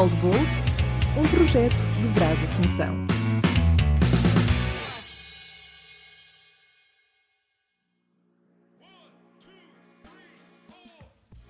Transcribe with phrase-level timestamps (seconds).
[0.00, 0.64] Futebol de Bolso,
[1.18, 3.06] um projeto de Brás Assunção.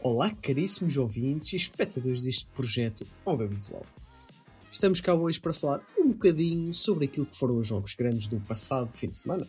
[0.02, 3.86] Olá, caríssimos ouvintes e espectadores deste projeto audiovisual.
[4.72, 8.40] Estamos cá hoje para falar um bocadinho sobre aquilo que foram os jogos grandes do
[8.40, 9.46] passado fim de semana.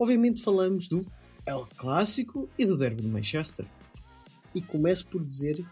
[0.00, 1.06] Obviamente falamos do
[1.46, 3.66] El Clássico e do Derby de Manchester.
[4.52, 5.64] E começo por dizer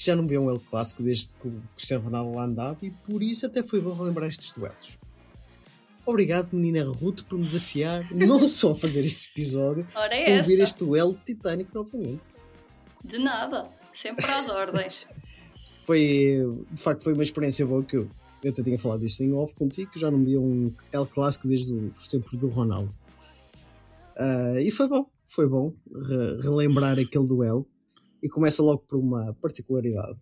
[0.00, 2.90] que já não vi um El Clássico desde que o Cristiano Ronaldo lá andava e
[2.90, 4.98] por isso até foi bom relembrar estes duelos.
[6.06, 10.38] Obrigado, menina Ruth, por me desafiar não só a fazer este episódio, Ora é a
[10.40, 10.62] ouvir essa.
[10.62, 12.32] este duelo titânico novamente.
[13.04, 13.68] De nada.
[13.92, 15.06] Sempre às ordens.
[15.84, 16.38] Foi,
[16.70, 18.08] de facto, foi uma experiência boa que eu,
[18.44, 21.48] eu até tinha falado disto em off contigo, que já não vi um El Clássico
[21.48, 22.94] desde os tempos do Ronaldo.
[24.16, 27.66] Ah, e foi bom, foi bom re- relembrar aquele duelo.
[28.22, 30.18] E começa logo por uma particularidade.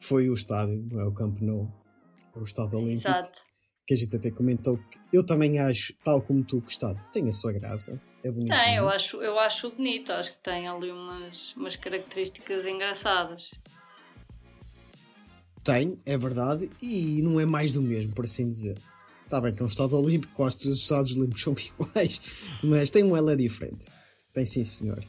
[0.00, 1.68] Foi o estádio, não é o Camp Nou,
[2.34, 3.40] é o estádio olímpico, Exato.
[3.86, 7.06] que a gente até comentou que eu também acho, tal como tu, que o estádio
[7.12, 8.58] tem a sua graça, é bonitinho.
[8.58, 10.12] Tem, eu acho, eu acho bonito.
[10.12, 13.50] Acho que tem ali umas, umas características engraçadas.
[15.64, 18.78] Tem, é verdade, e não é mais do mesmo, por assim dizer.
[19.24, 22.20] Está bem que é um Estado Olímpico, quase todos os Estados Olímpicos são iguais,
[22.62, 23.90] mas tem um ela diferente.
[24.34, 25.04] Tem sim, senhor.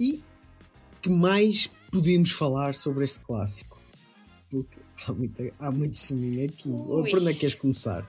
[0.00, 0.22] E
[1.02, 3.78] que mais podemos falar sobre este clássico?
[4.50, 6.70] Porque há, muita, há muito suminho aqui.
[6.70, 7.10] Ou Ui.
[7.10, 8.08] por onde é que queres começar?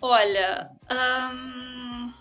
[0.00, 2.12] Olha, hum,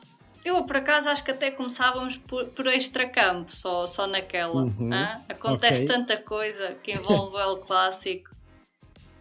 [0.43, 4.63] eu por acaso acho que até começávamos por, por extracampo, só, só naquela.
[4.63, 4.91] Uhum?
[5.29, 5.95] Acontece ok.
[5.95, 8.29] tanta coisa que envolve o El Clássico.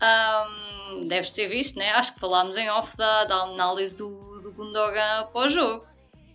[0.03, 1.91] Hum, deves ter visto, né?
[1.91, 5.87] Acho que falámos em off da, da análise do, do Gundogan após o jogo.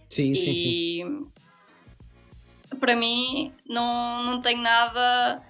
[0.09, 1.28] Sim, sim, sim.
[2.79, 5.41] Para mim não, não tenho nada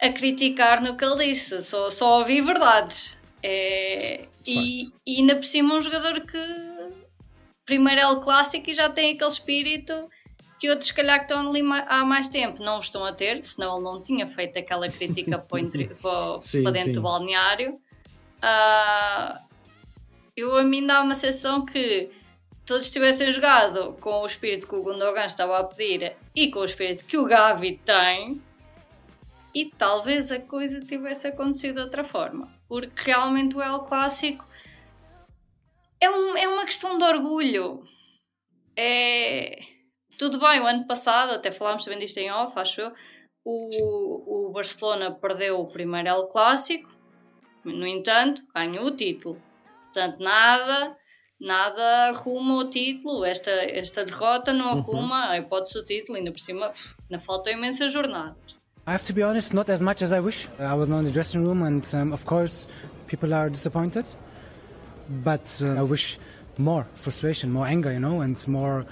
[0.00, 3.16] a criticar no que ele disse, só, só ouvi verdades.
[3.42, 6.38] É, e, e ainda por cima um jogador que
[7.64, 10.08] primeiro é o clássico e já tem aquele espírito
[10.58, 13.44] que outros se calhar que estão ali há mais tempo não o estão a ter,
[13.44, 16.92] senão ele não tinha feito aquela crítica para, interi- para Sim, para dentro sim.
[16.94, 17.78] do balneário.
[18.42, 19.40] Ah,
[20.36, 22.10] eu a mim dá uma sensação que
[22.68, 26.64] todos tivessem jogado com o espírito que o Gundogan estava a pedir e com o
[26.64, 28.40] espírito que o Gavi tem
[29.54, 32.46] e talvez a coisa tivesse acontecido de outra forma.
[32.68, 34.44] Porque realmente o El Clássico
[35.98, 37.82] é, um- é uma questão de orgulho.
[38.76, 39.58] É...
[40.18, 42.92] Tudo bem, o ano passado, até falámos também disto em off, acho eu,
[43.44, 46.90] o, o Barcelona perdeu o primeiro El Clássico,
[47.64, 49.40] no entanto, ganhou o título.
[49.84, 50.96] Portanto, nada,
[51.40, 53.24] nada arruma o título.
[53.24, 54.78] Esta, esta derrota não Uhum.
[54.80, 56.72] arruma a hipótese do título, ainda por cima,
[57.10, 58.36] ainda faltam imensas jornadas.
[58.86, 60.48] I have to be honest, not as much as I wish.
[60.58, 62.66] I was now in the dressing room, and um, of course,
[63.06, 64.06] people are disappointed.
[65.08, 66.18] But uh, I wish
[66.58, 68.86] more frustration, more anger, you know, and more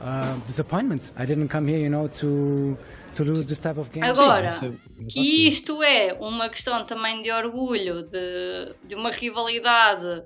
[0.00, 1.12] uh, disappointment.
[1.16, 2.76] I didn't come here, you know, to
[3.16, 4.04] to lose this type of game.
[4.04, 10.22] Agora, isso é- que isto é uma questão também de orgulho, de, de uma rivalidade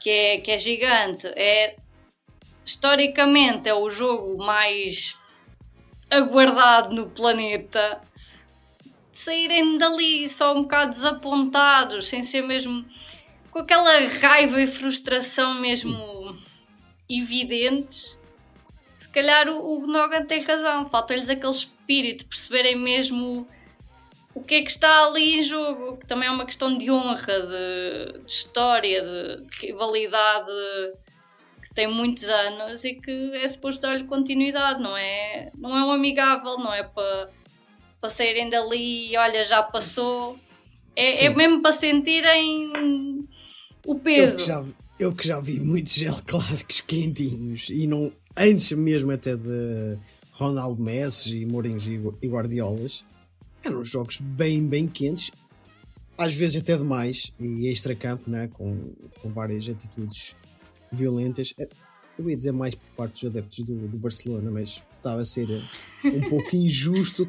[0.00, 1.26] que é, que é gigante.
[1.28, 1.76] É,
[2.64, 5.18] historicamente, é o jogo mais
[6.10, 8.00] aguardado no planeta.
[9.12, 12.84] Saírem dali só um bocado desapontados, sem ser mesmo
[13.50, 15.96] com aquela raiva e frustração mesmo
[17.08, 18.16] evidentes.
[18.98, 23.48] Se calhar o, o Nogan tem razão, falta-lhes aquele espírito, perceberem mesmo
[24.38, 27.40] o que é que está ali em jogo, que também é uma questão de honra,
[27.40, 30.50] de, de história, de, de rivalidade
[31.60, 35.90] que tem muitos anos e que é suposto dar-lhe continuidade, não é, não é um
[35.90, 37.30] amigável, não é para,
[38.00, 40.38] para saírem dali e olha, já passou.
[40.94, 42.70] É, é mesmo para sentirem
[43.84, 44.38] o Eu peso.
[44.38, 44.64] que, já,
[45.00, 49.98] eu que já vi muitos gel clássicos quentinhos e não antes mesmo até de
[50.30, 53.04] Ronaldo Messi e Mourinho e Guardiolas
[53.64, 55.30] eram jogos bem bem quentes
[56.16, 60.34] às vezes até demais e extra-campo né, com, com várias atitudes
[60.90, 61.68] violentas Eh,
[62.18, 65.48] eu ia dizer mais por parte dos adeptos do, do Barcelona mas estava a ser
[65.50, 67.28] eh, um pouco injusto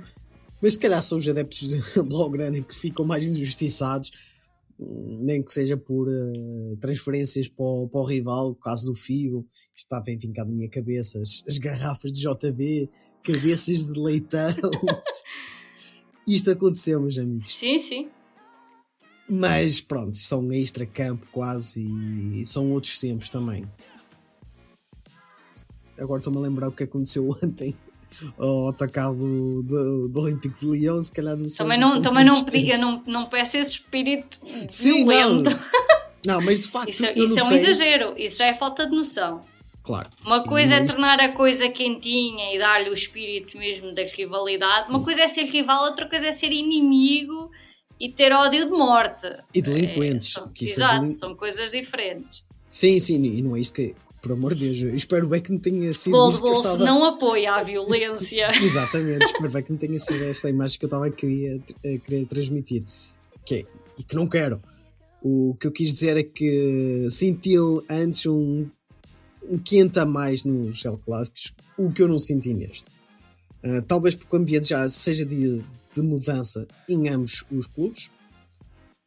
[0.62, 4.12] mas se calhar são os adeptos de Blaugrana que ficam mais injustiçados
[4.80, 9.46] nem que seja por eh, transferências para o, para o rival, o caso do Figo,
[9.76, 12.90] isto está bem vincado na minha cabeça, as, as garrafas de JB,
[13.22, 14.54] cabeças de leitão.
[16.34, 17.56] isto aconteceu, meus amigos.
[17.56, 18.10] Sim, sim.
[19.30, 23.64] Mas pronto, são extra-campo quase e são outros tempos também.
[25.98, 27.76] Agora estou-me a lembrar o que aconteceu ontem
[28.38, 32.44] ao autocarro do, do, Olímpico de Lyon, se calhar não sei Também não, também não
[32.44, 34.40] pedi, eu não, não peço esse espírito
[34.70, 35.44] Sim, não.
[35.44, 35.70] violento.
[36.26, 36.90] Não, mas de facto.
[36.90, 39.42] Isso, eu isso é um exagero, isso já é falta de noção.
[39.84, 40.10] Claro.
[40.26, 44.90] Uma coisa é tornar a coisa quentinha e dar-lhe o espírito mesmo da rivalidade.
[44.90, 47.50] Uma coisa é ser rival, outra coisa é ser inimigo
[48.00, 49.26] e ter ódio de morte.
[49.54, 50.30] E delinquentes.
[50.30, 52.44] É, são, é exato, delin- são coisas diferentes.
[52.70, 53.96] Sim, sim, e não é isto que.
[54.22, 56.84] Por amor de Deus, eu espero bem que não tenha sido eu bolso estava.
[56.84, 58.50] não apoia a violência.
[58.62, 61.98] Exatamente, espero bem que não tenha sido esta imagem que eu estava a querer, a
[62.06, 62.84] querer transmitir.
[63.46, 63.66] Que é-
[63.98, 64.62] e que não quero.
[65.24, 68.68] O que eu quis dizer é que sentiu antes um,
[69.44, 73.00] um quente a mais nos Gel Clássicos, o que eu não senti neste.
[73.64, 75.64] Ah, talvez porque o ambiente já seja de,
[75.94, 78.10] de mudança em ambos os clubes.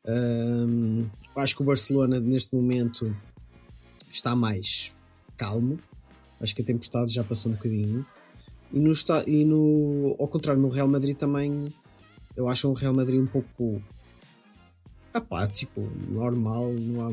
[0.06, 1.06] Ahm,
[1.37, 3.14] acho que o Barcelona neste momento
[4.11, 4.94] está mais
[5.37, 5.79] calmo.
[6.40, 8.05] Acho que a tempestade já passou um bocadinho.
[8.73, 8.93] E no,
[9.26, 11.73] e no ao contrário, no Real Madrid também
[12.37, 13.82] eu acho um Real Madrid um pouco
[15.14, 17.12] apático, normal, não há,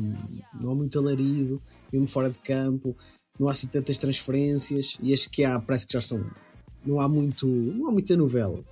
[0.60, 1.60] não há muito alarido,
[1.92, 2.96] mesmo fora de campo,
[3.38, 6.24] não há assim tantas transferências e as que há parece que já são.
[6.84, 7.46] Não há muito.
[7.46, 8.64] não há muita novela.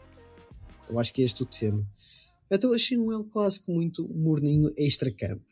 [0.88, 1.86] Eu acho que é este o tema.
[2.50, 5.44] Então achei um El Clássico muito morninho extra-campo.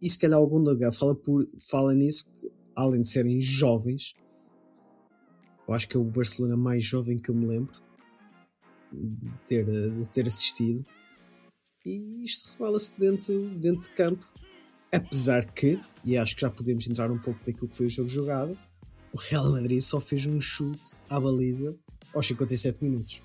[0.00, 4.14] E se calhar algum lugar fala, por, fala nisso, porque, além de serem jovens,
[5.66, 7.74] eu acho que é o Barcelona mais jovem que eu me lembro
[8.92, 10.84] de ter, de ter assistido.
[11.84, 14.24] E isto revela-se dentro, dentro de campo.
[14.92, 18.08] Apesar que, e acho que já podemos entrar um pouco daquilo que foi o jogo
[18.08, 18.56] jogado,
[19.12, 21.74] o Real Madrid só fez um chute à baliza
[22.14, 23.20] aos 57 minutos.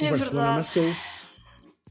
[0.00, 0.54] O É Barcelona verdade.
[0.54, 0.96] amassou.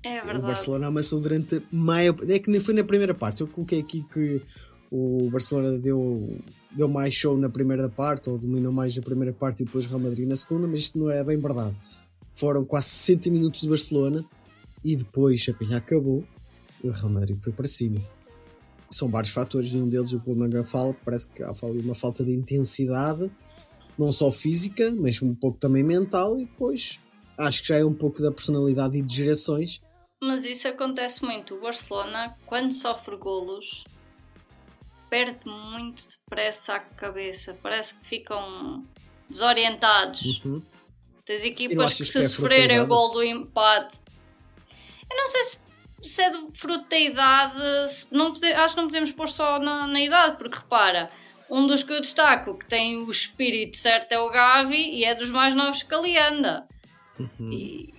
[0.03, 0.45] É O verdade.
[0.47, 2.15] Barcelona amassou durante maior.
[2.29, 3.41] É que nem foi na primeira parte.
[3.41, 4.41] Eu coloquei aqui que
[4.89, 6.39] o Barcelona deu,
[6.71, 9.89] deu mais show na primeira parte, ou dominou mais a primeira parte e depois o
[9.89, 11.75] Real Madrid na segunda, mas isto não é bem verdade.
[12.35, 14.25] Foram quase 60 minutos de Barcelona
[14.83, 16.23] e depois a pilha acabou
[16.83, 17.99] e o Real Madrid foi para cima.
[18.89, 22.33] São vários fatores e um deles, o Paul Nagafal, parece que há uma falta de
[22.33, 23.31] intensidade,
[23.97, 26.99] não só física, mas um pouco também mental, e depois
[27.37, 29.81] acho que já é um pouco da personalidade e de gerações
[30.21, 31.55] Mas isso acontece muito.
[31.55, 33.83] O Barcelona, quando sofre golos,
[35.09, 37.57] perde muito depressa a cabeça.
[37.61, 38.85] Parece que ficam
[39.29, 40.43] desorientados.
[40.43, 40.61] Uhum.
[41.25, 43.99] Tens equipas que que é se da sofrerem o gol do empate.
[45.11, 45.61] Eu não sei se,
[46.01, 47.59] se é do fruto da idade.
[48.11, 51.11] não pode- acho que não podemos pôr só na, na idade, porque repara,
[51.49, 55.13] um dos que eu destaco que tem o espírito certo é o Gavi e é
[55.13, 56.65] dos mais novos que ali anda.
[57.19, 57.51] Uhum.
[57.51, 57.93] E,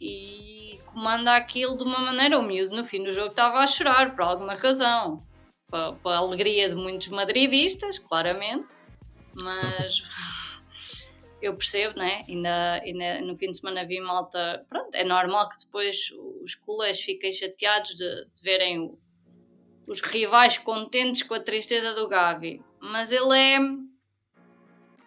[0.00, 2.40] e comanda aquilo de uma maneira.
[2.42, 5.22] Miúdo no fim do jogo estava a chorar por alguma razão.
[5.70, 8.66] Para, para a alegria de muitos madridistas, claramente.
[9.42, 10.02] Mas
[11.46, 12.24] eu percebo, né?
[12.28, 14.64] Ainda, ainda no fim de semana vi malta.
[14.68, 16.10] Pronto, é normal que depois
[16.42, 18.98] os culés fiquem chateados de, de verem o-
[19.88, 22.62] os rivais contentes com a tristeza do Gavi.
[22.80, 23.58] Mas ele é,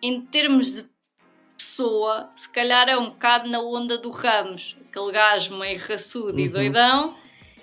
[0.01, 0.85] em termos de
[1.57, 6.45] pessoa, se calhar é um bocado na onda do Ramos, aquele gajo meio raçudo e
[6.45, 6.51] Uhum.
[6.53, 7.17] doidão,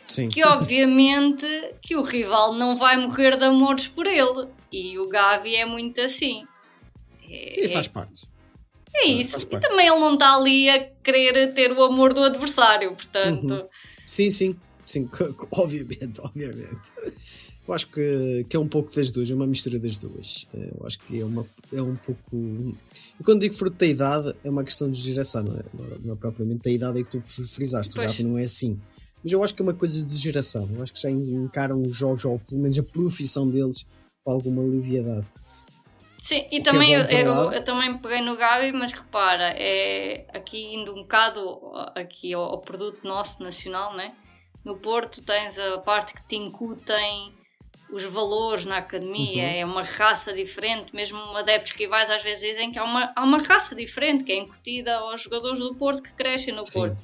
[0.05, 0.29] Sim.
[0.29, 1.47] que obviamente
[1.81, 4.49] que o rival não vai morrer de amores por ele.
[4.73, 6.45] E o Gavi é muito assim.
[7.31, 8.27] É, Sim, faz parte.
[8.97, 9.39] É isso.
[9.51, 13.51] E também ele não está ali a querer ter o amor do adversário, portanto.
[13.55, 13.67] Uhum.
[14.07, 15.09] Sim, sim, sim,
[15.53, 16.93] obviamente, obviamente.
[17.67, 20.47] Eu acho que, que é um pouco das duas, é uma mistura das duas.
[20.55, 22.77] Eh, Eu acho que é, uma, é um pouco.
[23.19, 25.63] E quando digo fruto da idade, é uma questão de geração, não é,
[26.05, 27.99] não é propriamente da idade em que tu fr- frisaste.
[27.99, 28.03] O.
[28.03, 28.79] Gavi não é assim.
[29.23, 30.69] Mas eu acho que é uma coisa de geração.
[30.75, 33.87] Eu acho que já encaram os jogos, ou pelo menos a profissão deles,
[34.23, 35.27] com alguma leviedade.
[36.25, 39.53] Sim, que e é também bom eu, eu- eu também peguei no Gabi, mas repara,
[39.59, 41.61] é aqui indo um bocado
[41.95, 44.15] aqui ao, ao produto nosso nacional, né?
[44.65, 47.35] No Porto tens a parte que te incutem
[47.91, 49.53] os valores na academia, Uhum.
[49.57, 53.37] é uma raça diferente, mesmo adeptos rivais às vezes dizem que há uma, há uma
[53.39, 56.81] raça diferente que é incutida aos jogadores do Porto que crescem no Sim.
[56.81, 56.97] Porto.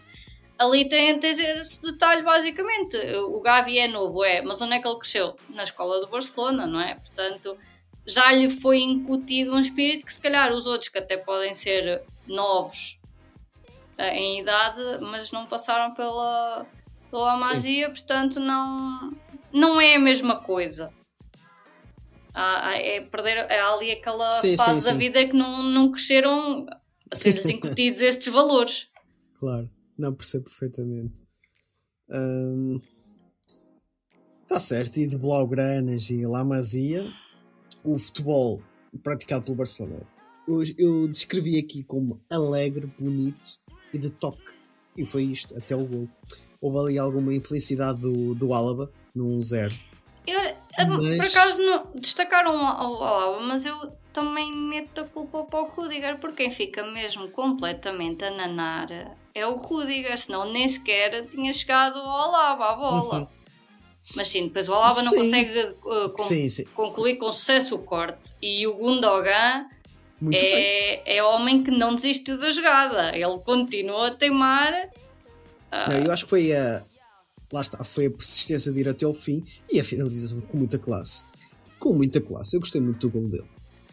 [0.59, 2.97] Ali tem, tens esse detalhe basicamente.
[3.29, 5.37] O Gavi é novo, é, mas onde é que ele cresceu?
[5.51, 6.95] Na escola do Barcelona, não é?
[6.97, 7.57] Portanto,
[8.07, 12.03] já lhe foi incutido um espírito que se calhar os outros que até podem ser
[12.27, 12.99] novos
[13.99, 16.67] eh, em idade, mas não passaram pela,
[17.11, 19.11] pela Masia, portanto não,
[19.53, 20.93] não é a mesma coisa.
[22.33, 24.99] Há, é perder, é ali aquela Sim, fase sim, da sim.
[24.99, 26.67] vida que não, não cresceram
[27.11, 28.89] a ser-lhes incutidos estes valores.
[29.39, 31.21] Claro, não percebo perfeitamente.
[34.43, 37.07] Está certo, e de Blaugranas e La Masia,
[37.85, 38.63] o futebol
[39.03, 40.03] praticado pelo Barcelona.
[40.49, 43.59] eu, eu descrevi aqui como alegre, bonito
[43.93, 44.59] e de toque.
[44.97, 46.09] E foi isto, até o gol.
[46.61, 49.73] Houve ali alguma infelicidade do, do Álaba, no 1-0.
[50.27, 52.65] Eu, a- Mas- Por acaso não, destacaram o
[53.03, 58.25] Alaba, mas eu também meto a culpa para o Rudiger, porque quem fica mesmo completamente
[58.25, 58.89] a nanar
[59.35, 63.19] é o Rudiger, senão nem sequer tinha chegado ao Alaba, à bola.
[63.21, 63.27] Uhum.
[64.17, 65.19] Mas sim, depois o Alaba não Sim.
[65.19, 66.65] consegue uh, com- Sim, sim.
[66.75, 68.35] concluir com sucesso o corte.
[68.43, 69.67] E o Gundogan
[70.33, 73.15] é, é homem que não desistiu da jogada.
[73.17, 74.89] Ele continua a teimar.
[75.71, 76.85] Ah, Não, eu acho que foi a.
[77.53, 80.79] Lá está, foi a persistência de ir até ao fim e a finalização com muita
[80.79, 81.25] classe.
[81.79, 82.55] Com muita classe.
[82.57, 83.47] Eu gostei muito do gol dele.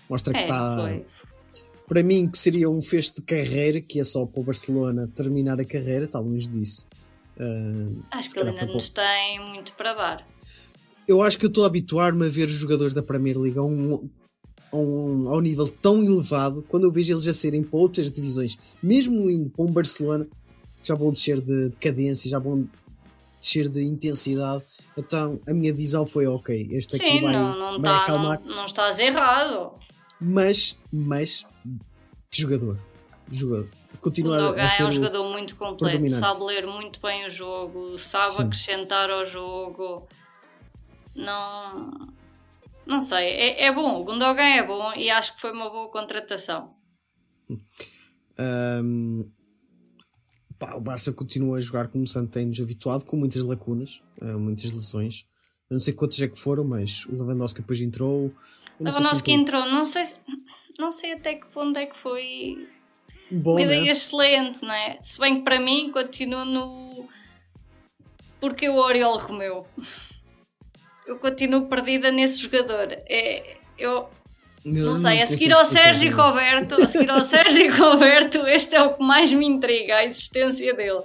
[0.09, 0.77] Mostra que é, está.
[0.81, 1.05] foi.
[1.87, 5.59] Para mim, que seria um fecho de carreira, que é só para o Barcelona terminar
[5.59, 6.85] a carreira, está longe disso.
[7.39, 10.27] Ah, Acho que ele ainda nos tem muito para dar.
[11.07, 13.63] eu acho que eu estou a habituar-me a ver os jogadores da Premier League a
[13.63, 14.09] um,
[14.71, 18.11] a um, a um nível tão elevado quando eu vejo eles a serem para outras
[18.11, 20.27] divisões, mesmo indo para um Barcelona,
[20.83, 22.67] já vão descer de, de cadência, já vão
[23.39, 24.63] descer de intensidade.
[24.97, 28.41] Então a minha visão foi ok, este aqui Sim, vai, não, não, vai tá, acalmar,
[28.41, 29.73] não, não estás errado.
[30.19, 31.45] mas, mas
[32.31, 32.77] que jogador,
[33.31, 33.69] jogador.
[34.07, 36.99] O Continua a, Dogan a ser é um o- jogador muito completo, sabe ler muito
[37.01, 38.43] bem o jogo, sabe Sim.
[38.43, 40.07] acrescentar ao jogo.
[41.15, 41.91] Não.
[42.85, 43.99] Não sei, é, é bom.
[43.99, 46.73] O Gundogan é bom e acho que foi uma boa contratação.
[48.37, 49.23] Ahm,
[50.59, 54.71] pá, o Barça continua a jogar como Santo tem-nos habituado, com muitas lacunas, ah, muitas
[54.71, 55.25] lesões.
[55.69, 58.29] Eu não sei quantas é que foram, mas o Lewandowski depois entrou.
[58.29, 60.19] Sei se Lewandowski entrou- não sei, se-
[60.79, 62.67] não sei até que ponto é que foi
[63.29, 63.65] Bom, uma né?
[63.65, 64.99] ideia excelente, não é?
[65.01, 67.07] Se bem que para mim continua no.
[68.39, 69.65] Porque o Oriol Romeu.
[71.05, 72.87] Eu continuo perdida nesse jogador.
[72.91, 74.09] É, eu,
[74.63, 78.95] Não sei, a seguir ao Sérgio Roberto, a seguir ao Sérgio Roberto, este é o
[78.95, 81.03] que mais me intriga, a existência dele.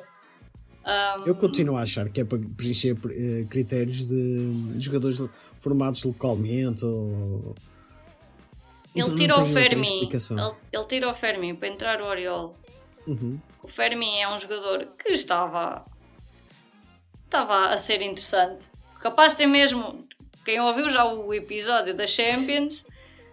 [0.84, 5.22] Ahm, Eu continuo a achar que é para preencher eh, critérios de jogadores
[5.60, 6.84] formados localmente.
[6.84, 7.54] Ou...
[8.94, 10.38] ele tira o explicação.
[10.38, 12.56] ele, ele tira o Fermin para entrar o Oriol.
[13.06, 13.38] Uhum.
[13.62, 15.84] O Fermin é um jogador que estava
[17.24, 18.64] estava a ser interessante.
[19.00, 20.06] Capaz ter mesmo,
[20.44, 22.84] quem ouviu já o episódio da Champions,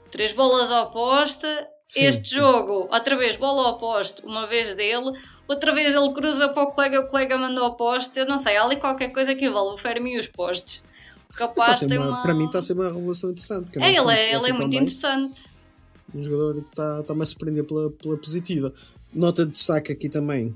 [0.09, 1.45] três bolas ao poste,
[1.87, 5.11] Sim, este jogo, outra vez bola ao poste, uma vez dele,
[5.47, 8.55] outra vez ele cruza para o colega, o colega mandou ao poste, eu não sei,
[8.57, 10.81] há ali qualquer coisa que envolve o Fermi e os postes.
[11.33, 12.21] A Capaz ter uma- uma...
[12.23, 13.69] Para mim está a ser uma revelação interessante.
[13.79, 14.79] É, ele é, ele assim é tão muito bem.
[14.79, 15.48] interessante.
[16.13, 18.73] Um jogador que está- está-me a surpreender pela, pela positiva.
[19.13, 20.55] Nota de destaque aqui também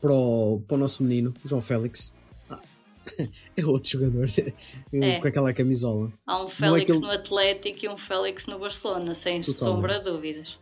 [0.00, 2.12] para o, para o nosso menino, João Félix.
[2.50, 2.60] Ah,
[3.56, 4.26] é outro jogador
[4.92, 5.20] É.
[5.20, 6.12] com aquela camisola.
[6.26, 9.58] Há um é Félix que ele- no Atlético e um Félix no Barcelona, sem Totalmente.
[9.58, 10.58] sombra de dúvidas.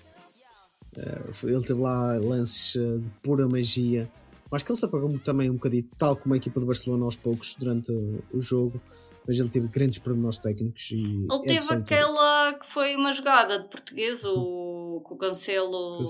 [1.44, 4.10] Ele teve lá lances eh, de pura magia.
[4.50, 7.16] Acho que ele se apagou também um bocadinho, tal como a equipa do Barcelona aos
[7.16, 8.78] poucos durante o jogo.
[9.26, 11.72] Mas ele teve grandes pormenores técnicos e Ele é teve interesse.
[11.72, 16.02] aquela que foi uma jogada de português, o, com o Cancelo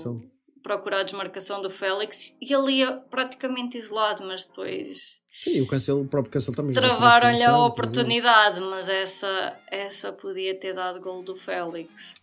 [0.63, 6.01] procurar a desmarcação do Félix e ele ia praticamente isolado, mas depois Sim, o, cancelo,
[6.01, 11.35] o próprio Cancelo também travaram-lhe a oportunidade, mas essa, essa podia ter dado gol do
[11.35, 12.15] Félix.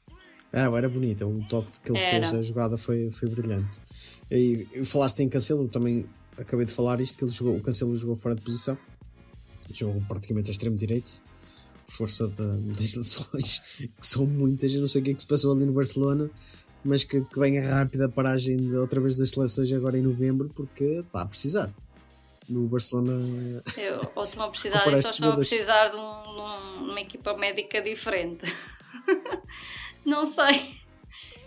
[0.52, 2.26] Ah, era bonita, o toque que ele Era.
[2.26, 3.80] fez, a jogada foi, foi brilhante.
[4.30, 6.06] E, e falaste em Cancelo, também
[6.38, 8.78] acabei de falar isto, que ele jogou, o Cancelo jogou fora de posição,
[9.78, 11.22] jogou praticamente a extremo direito,
[11.86, 15.26] força de- das lesões, que são muitas, eu não sei o que é que se
[15.26, 16.30] passou ali no Barcelona,
[16.84, 20.48] mas que, que venha rápida a paragem de, outra vez das seleções agora em novembro,
[20.54, 21.70] porque está a precisar.
[22.48, 26.90] No Barcelona Eu, ou estão a precisar estes estão a precisar de, um- de um-
[26.90, 28.44] uma equipa médica diferente.
[30.04, 30.80] Não sei.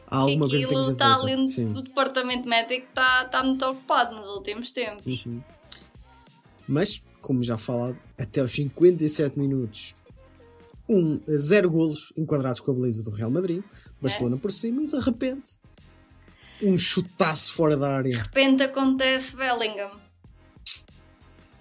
[0.07, 1.23] há alguma coisa que tem que Aquilo ser está feita.
[1.23, 1.73] ali no, Sim.
[1.77, 5.05] o departamento médico está, está muito ocupado nos últimos tempos.
[5.25, 5.41] Uhum.
[6.67, 9.95] Mas, como já falado, até aos 57 minutos,
[10.87, 13.63] um, zero golos enquadrados com a beleza do Real Madrid,
[13.99, 15.57] Barcelona por cima, e de repente,
[16.61, 18.11] um chutaço fora da área.
[18.11, 19.99] De repente acontece Bellingham.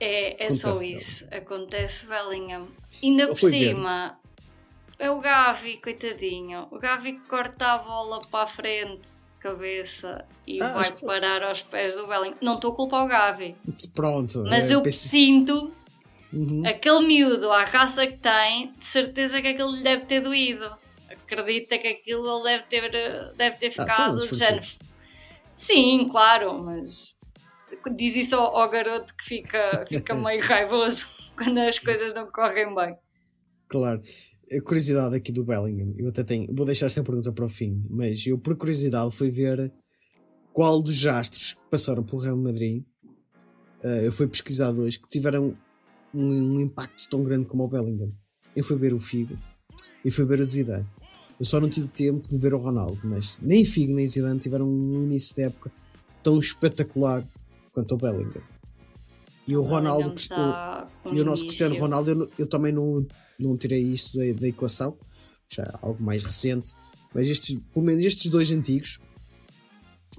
[0.01, 1.25] É, é só isso.
[1.31, 2.67] Acontece Bellingham.
[3.01, 4.19] Ainda por cima,
[4.99, 6.67] é o Gavi, coitadinho.
[6.73, 11.43] O Gavi que corta a bola para a frente cabeça e Ah, vai acho parar
[11.43, 12.39] aos pés do Bellingham.
[12.41, 13.57] Não estou a culpar o Gavi,
[13.95, 14.45] Pronto.
[14.49, 15.73] mas é, eu pense- sinto
[16.33, 16.63] Uhum.
[16.67, 20.71] aquele miúdo, a raça que tem, de certeza que aquilo lhe deve ter doído.
[21.11, 24.67] Acredita que aquilo ele deve ter, deve ter Ah, ficado eles de género.
[25.55, 27.15] Sim, claro, mas
[27.95, 31.07] diz isso ao, ao garoto que fica, fica meio raivoso
[31.37, 32.97] quando as coisas não correm bem.
[33.69, 34.01] Claro.
[34.57, 37.85] A curiosidade aqui do Bellingham, eu até tenho, vou deixar esta pergunta para o fim,
[37.89, 39.73] mas eu por curiosidade fui ver
[40.53, 42.85] qual dos astros que passaram pelo Real Madrid,
[43.83, 45.57] uh, eu fui pesquisar hoje, que tiveram
[46.15, 48.13] um, um, impacto tão grande como o Bellingham.
[48.55, 49.37] Eu fui ver o Figo
[50.05, 50.87] e fui ver o Zidane.
[51.41, 54.69] Eu só não tive tempo de ver o Ronaldo, mas nem Figo nem Zidane tiveram
[54.69, 55.73] um início de época
[56.23, 57.27] tão espetacular
[57.73, 58.43] quanto o Bellingham.
[59.49, 63.05] E o Ronaldo, tá o, e o nosso Cristiano Ronaldo, eu, eu, também não,
[63.39, 64.97] não tirei isso da, da equação,
[65.49, 66.75] já é algo mais recente,
[67.15, 69.01] mas estes, pelo menos estes dois antigos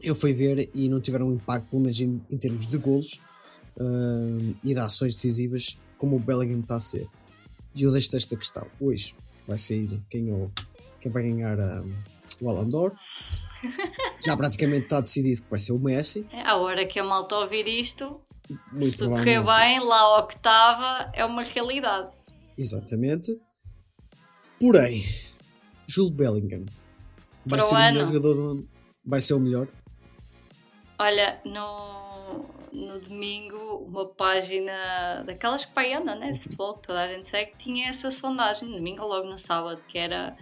[0.01, 3.19] eu fui ver e não tiveram um impacto, pelo menos em, em termos de golos
[3.77, 7.07] uh, e de ações decisivas, como o Bellingham está a ser.
[7.75, 8.67] E eu deixo esta questão.
[8.79, 9.15] Hoje
[9.47, 10.49] vai sair quem, é
[10.99, 11.93] quem vai ganhar um,
[12.41, 12.95] o d'Or.
[14.23, 16.27] Já praticamente está decidido que vai ser o Messi.
[16.31, 18.19] É, a hora que a malta ouvir isto,
[18.71, 22.09] Muito se tudo correr bem, lá ao que estava, é uma realidade.
[22.57, 23.39] Exatamente.
[24.59, 25.03] Porém,
[25.87, 26.65] Júlio Bellingham
[27.45, 28.69] vai Para ser o, o melhor jogador do ano.
[29.05, 29.67] Vai ser o melhor.
[30.97, 33.57] Olha, no, no domingo,
[33.87, 36.31] uma página daquelas que pai anda, né?
[36.31, 39.81] De futebol, que toda a gente segue, tinha essa sondagem, domingo ou logo no sábado,
[39.87, 40.35] que era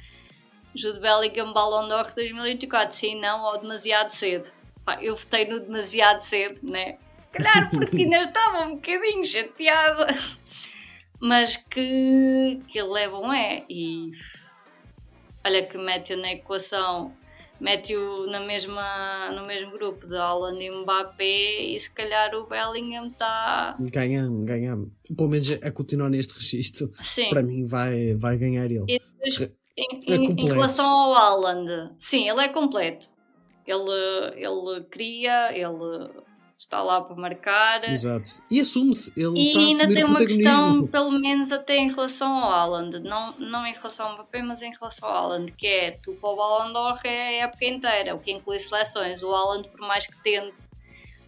[0.75, 4.51] Jude Bellingham Ballon d'Or 2024, sim, não, ou demasiado cedo.
[4.85, 6.97] Pá, eu votei no demasiado cedo, né?
[7.19, 10.07] Se calhar porque ainda estava um bocadinho chateada.
[11.21, 13.63] Mas que, que ele é bom é.
[13.69, 14.11] E
[15.45, 17.13] olha que mete-o na equação
[17.61, 23.07] mete-o na mesma, no mesmo grupo de Haaland e Mbappé e se calhar o Bellingham
[23.07, 23.77] está...
[23.79, 24.89] Ganhamos, ganhamos.
[25.15, 27.29] Pelo menos a continuar neste registro, sim.
[27.29, 28.85] para mim vai, vai ganhar ele.
[28.89, 28.99] E
[29.77, 33.07] em, é em, em, relação ao Haaland, sim, ele é completo.
[33.65, 36.09] Ele, ele cria, ele
[36.61, 37.83] está lá para marcar.
[37.89, 38.29] Exato.
[38.49, 39.11] E assume-se.
[39.17, 42.99] Ele e está a ainda tem uma questão, pelo menos até em relação ao Haaland,
[42.99, 46.29] não, não em relação ao Mbappé, mas em relação ao Haaland, que é tu para
[46.29, 49.23] o Ballon d'Or é a época inteira, o que inclui seleções.
[49.23, 50.69] O Haaland, por mais que tente,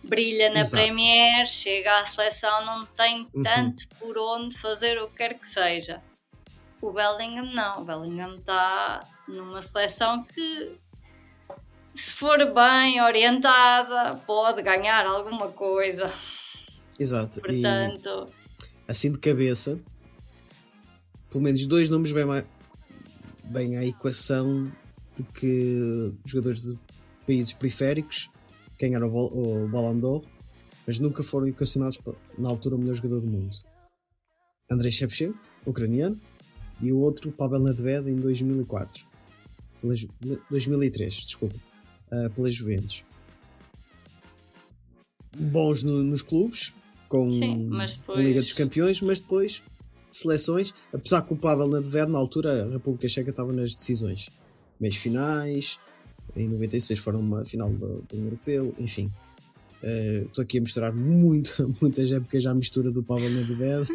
[0.08, 0.84] brilha na Exato.
[0.84, 3.44] Premier, chega à seleção, não tem Uhum.
[3.44, 6.02] tanto por onde fazer o que quer que seja.
[6.82, 10.78] O Bellingham não, o Bellingham está numa seleção que
[11.94, 16.12] se for bem orientada, pode ganhar alguma coisa.
[17.00, 17.40] Exato.
[17.40, 18.28] E Portanto,
[18.88, 19.80] assim de cabeça,
[21.30, 22.26] pelo menos dois nomes bem,
[23.46, 24.72] bem à equação
[25.16, 26.80] de que jogadores de
[27.26, 28.30] países periféricos
[28.80, 30.24] ganharam o, Bal- o Ballon d'Or,
[30.86, 33.56] mas nunca foram equacionados pa- na altura o melhor jogador do mundo.
[34.70, 36.20] Andrei Shevchenko, ucraniano,
[36.82, 39.06] e o outro Pavel Nedved em 2004.
[39.80, 40.10] Pela Ju-
[40.50, 41.56] 2003, desculpa.
[42.14, 43.04] Ah, pela Juventus.
[45.36, 46.74] Bons no- nos clubes,
[47.10, 49.64] com, Sim, com depois- Liga dos Campeões, mas depois
[50.12, 51.68] de seleções, apesar que o Pavel
[52.12, 54.30] na altura a República Checa estava nas decisões,
[54.80, 55.80] meios finais,
[56.36, 59.12] em 96 foram uma final do, do Europeu, enfim.
[59.82, 60.62] Eh, Estou aqui a
[60.94, 63.88] muito, muitas épocas já a mistura do Pavel Nedved,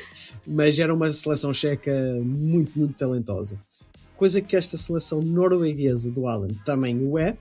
[0.46, 3.60] mas era uma seleção checa muito, muito talentosa.
[4.16, 7.36] Coisa que esta seleção norueguesa do Alan também o é.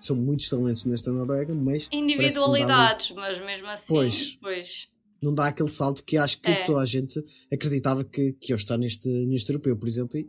[0.00, 4.38] São muitos talentos nesta Noruega, mas individualidades, mas mesmo assim, Pois.
[4.40, 4.88] pois.
[5.22, 6.64] não dá aquele salto que acho que É.
[6.64, 10.26] toda a gente acreditava que, que eu estar neste, neste europeu, por exemplo, e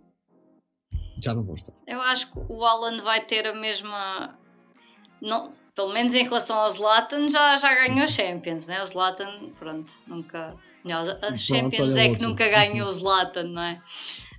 [1.24, 1.74] já não vou estar.
[1.88, 4.38] Eu acho que o Alan vai ter a mesma.
[5.22, 8.84] Não, pelo menos em relação ao Zlatan, já, já ganhou Champions, né?
[8.84, 10.54] O Zlatan, pronto, nunca.
[10.84, 12.28] Não, a Champions olha é que outro.
[12.30, 13.82] nunca ganhou o Zlatan, não é?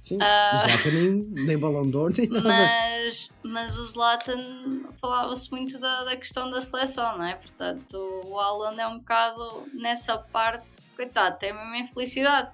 [0.03, 0.51] Sim, Ah.
[0.53, 1.11] o Zlatan nem,
[1.47, 2.49] nem Ballon d'Or, nem nada.
[2.49, 7.37] Mas, mas o Zlatan falava-se muito da, da questão da seleção, não é?
[7.37, 12.51] Portanto, o Alan é um bocado nessa parte, coitado, tem a mesma infelicidade.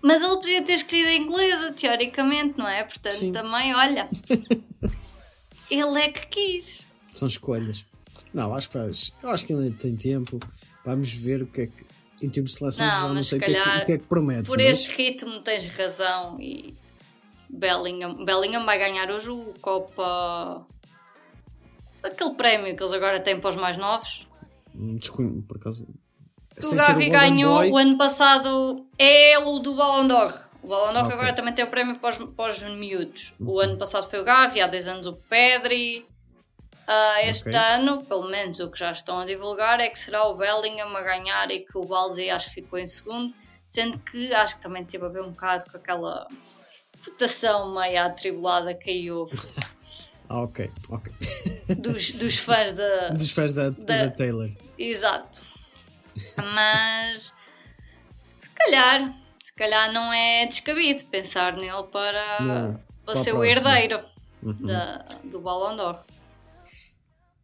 [0.00, 2.84] Mas ele podia ter escolhido a inglesa, teoricamente, não é?
[2.84, 3.32] Portanto, Sim.
[3.32, 4.08] também, olha,
[5.70, 6.86] ele é que quis.
[7.12, 7.84] São escolhas.
[8.32, 10.38] Não, acho que, acho que ainda tem tempo.
[10.84, 11.84] Vamos ver o que é que,
[12.22, 13.98] em termos de seleções, Não, já não sei o que, é que, o que é
[13.98, 14.48] que promete.
[14.48, 16.74] Por mas- este ritmo tens razão e
[17.48, 20.64] Bellingham, Bellingham vai ganhar hoje o Copa.
[22.02, 24.26] Aquele prémio que eles agora têm para os mais novos.
[24.74, 25.86] Hum, Desconheço, por acaso.
[26.58, 30.06] O Sem ser Gavi Golden ganhou Boy, o ano passado, é ele o do Ballon
[30.06, 30.34] d'Or.
[30.62, 31.12] O Ballon d'Or Ok.
[31.14, 33.32] agora também tem o prémio para os, para os miúdos.
[33.40, 36.04] O ano passado foi o Gavi, há dois anos o Pedri.
[36.86, 37.54] Ah, este Ok.
[37.58, 41.02] ano, pelo menos o que já estão a divulgar, é que será o Bellingham a
[41.02, 43.32] ganhar e que o Balde acho que ficou em segundo.
[43.66, 46.26] Sendo que acho que também teve a ver um bocado com aquela
[47.04, 49.36] votação meio atribulada que houve
[50.28, 51.12] Ah, ok, ok.
[51.78, 54.50] dos, dos fãs da, Dos fãs da, Da- da Taylor.
[54.78, 55.42] Exato.
[56.36, 57.34] Mas
[58.42, 63.44] se calhar, se calhar não é descabido pensar nele para, Não, para para ser o
[63.44, 64.02] herdeiro
[64.42, 64.66] Uhum.
[64.66, 66.04] da, do Ballon d'Or.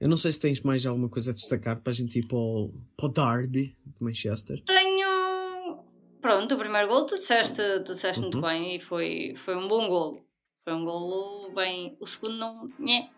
[0.00, 2.38] Eu não sei se tens mais alguma coisa a destacar para a gente ir para
[2.38, 4.62] o, para o Derby de Manchester.
[4.64, 5.78] Tenho.
[6.20, 8.42] Pronto, o primeiro gol tu disseste, tu disseste muito Uhum.
[8.42, 10.20] bem e foi, foi um bom golo.
[10.64, 11.96] Foi um golo bem.
[12.00, 12.70] O segundo não.
[12.78, 13.08] Nhé.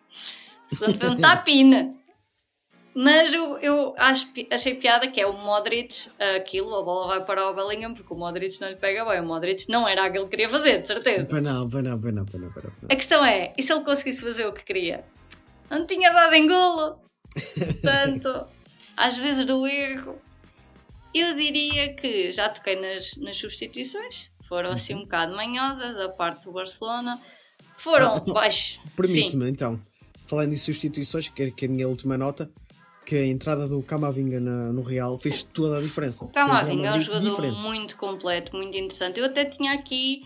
[0.70, 1.94] O segundo foi um tapina.
[2.94, 7.48] Mas eu, eu acho, achei piada que é o Modric, aquilo, a bola vai para
[7.48, 9.20] o Bellingham porque o Modric não lhe pega bem.
[9.20, 11.40] O Modric não era aquilo que queria fazer, de certeza.
[11.40, 12.52] Não, não, para não, para não, para não.
[12.90, 15.04] A questão é, e se ele conseguisse fazer o que queria?
[15.70, 16.98] Não tinha dado em golo.
[17.56, 18.46] Portanto,
[18.96, 20.18] às vezes do erro.
[21.14, 24.30] Eu diria que já toquei nas, nas substituições.
[24.48, 27.20] Foram assim um bocado manhosas da parte do Barcelona.
[27.76, 28.80] Foram Ah, então, baixos.
[28.96, 29.80] Permite-me então,
[30.26, 32.50] falando em substituições, que que é a minha última nota,
[33.06, 36.24] que a entrada do Camavinga na- no Real fez toda a diferença.
[36.24, 37.64] o Camavinga é um jogador diferente.
[37.64, 39.18] muito completo, muito interessante.
[39.18, 40.22] Eu até tinha aqui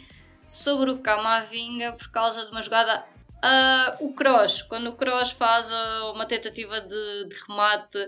[0.46, 3.04] sobre o Camavinga por causa de uma jogada.
[3.46, 7.98] Ah, o Kroos, quando o Kroos faz ah, uma tentativa de, de remate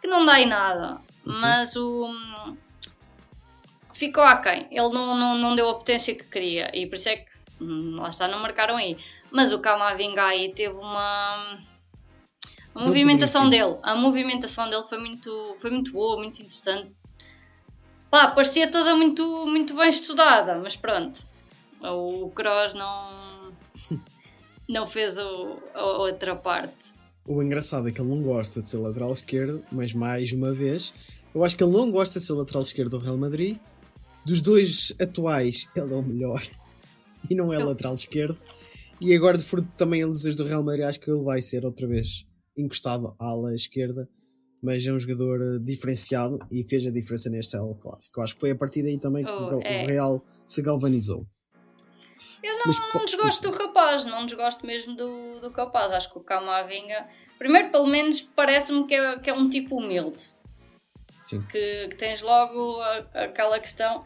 [0.00, 1.40] que não dá em nada, Uhum.
[1.40, 2.04] mas o.
[2.06, 2.56] hum,
[3.92, 4.66] ficou aquém.
[4.70, 7.94] Ele não, não, não deu a potência que queria e por isso é que hum,
[7.98, 8.96] lá está, não marcaram aí.
[9.30, 11.58] Mas o Camavinga aí teve uma.
[12.74, 16.90] A movimentação dele, a movimentação dele foi muito, foi muito boa, muito interessante.
[18.10, 21.20] Lá, parecia toda muito, muito bem estudada, mas pronto.
[21.80, 23.52] O Kroos não,
[24.72, 26.94] não fez o, a outra parte.
[27.26, 30.92] O engraçado é que ele não gosta de ser lateral esquerdo, mas mais uma vez,
[31.34, 33.58] eu acho que ele não gosta de ser lateral esquerdo do Real Madrid.
[34.24, 36.42] Dos dois atuais, ele é o melhor
[37.30, 38.38] e não é Eu- lateral esquerdo.
[39.00, 41.64] E agora, de fruto também a lesões do Real Madrid, acho que ele vai ser
[41.64, 42.24] outra vez
[42.56, 44.08] encostado à ala esquerda.
[44.64, 48.20] Mas é um jogador eh, diferenciado e fez a diferença neste El Clássico.
[48.20, 49.82] Eu acho que foi a partir daí também que Oh, o é.
[49.84, 51.26] o Real se galvanizou.
[52.42, 55.92] Eu não, Mas não desgosto do rapaz, não desgosto mesmo do, do rapaz.
[55.92, 57.06] Acho que o Camavinga,
[57.38, 60.20] primeiro, pelo menos, parece-me que é, que é um tipo humilde.
[61.24, 61.42] Sim.
[61.50, 64.04] Que, que tens logo a- aquela questão.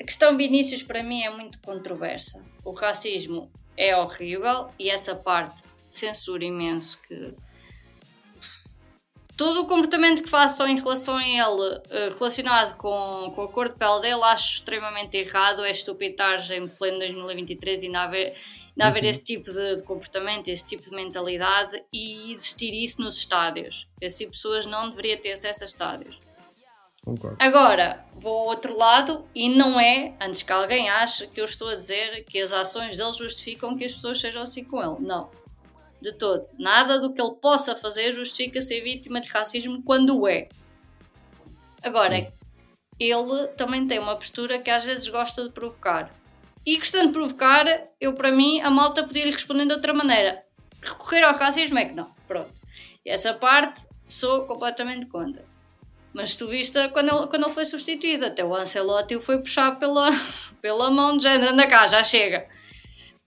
[0.00, 2.44] A questão Vinícius, para mim, é muito controversa.
[2.64, 7.34] O racismo é horrível e essa parte censura imenso que.
[9.36, 13.68] Todo o comportamento que façam em relação a ele eh, relacionado com, com a cor
[13.68, 15.62] de pele dele acho extremamente errado.
[15.62, 18.34] É estupidez em pleno 2023 ainda haver,
[18.70, 19.10] ainda haver Uhum.
[19.10, 23.86] esse tipo de, de comportamento, esse tipo de mentalidade e existir isso nos estádios.
[24.00, 26.18] Esse tipo de pessoas não deveria ter acesso a estádios.
[27.04, 27.36] Concordo.
[27.38, 31.68] Agora, vou ao outro lado e não é, antes que alguém ache que eu estou
[31.68, 35.06] a dizer que as ações dele justificam que as pessoas sejam assim com ele.
[35.06, 35.30] Não.
[36.06, 36.48] De todo.
[36.56, 40.48] Nada do que ele possa fazer justifica ser vítima de racismo quando o é.
[41.82, 42.28] Agora, Sim.
[43.00, 46.14] ele também tem uma postura que às vezes gosta de provocar.
[46.64, 47.66] E gostando de provocar,
[48.00, 50.44] eu para mim, a malta podia lhe responder de outra maneira.
[50.80, 52.14] Recorrer ao racismo é que não.
[52.28, 52.54] Pronto.
[53.04, 55.44] E essa parte sou completamente contra.
[56.14, 59.76] Mas tu viste quando ele, quando ele foi substituído, até o Ancelotti o foi puxar
[59.80, 60.10] pela,
[60.62, 62.46] pela mão de género, anda cá, já chega.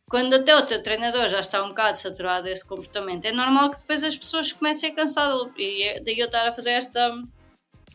[0.10, 3.78] Quando até o teu treinador já está um bocado saturado desse comportamento, é normal que
[3.78, 5.32] depois as pessoas comecem a cansar.
[5.58, 7.12] E é daí eu estar a fazer esta,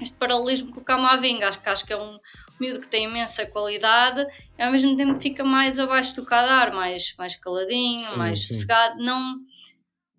[0.01, 1.49] este paralelismo com o Camavinga.
[1.49, 2.19] Acho que, acho que é um
[2.61, 4.25] miúdo que tem imensa qualidade
[4.57, 8.55] e ao mesmo tempo fica mais abaixo do radar, mais, mais caladinho, Sim, mais sim.
[8.55, 9.03] sossegado.
[9.03, 9.35] Não,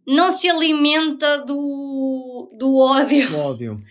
[0.06, 3.82] não se alimenta do, do ódio O ódio.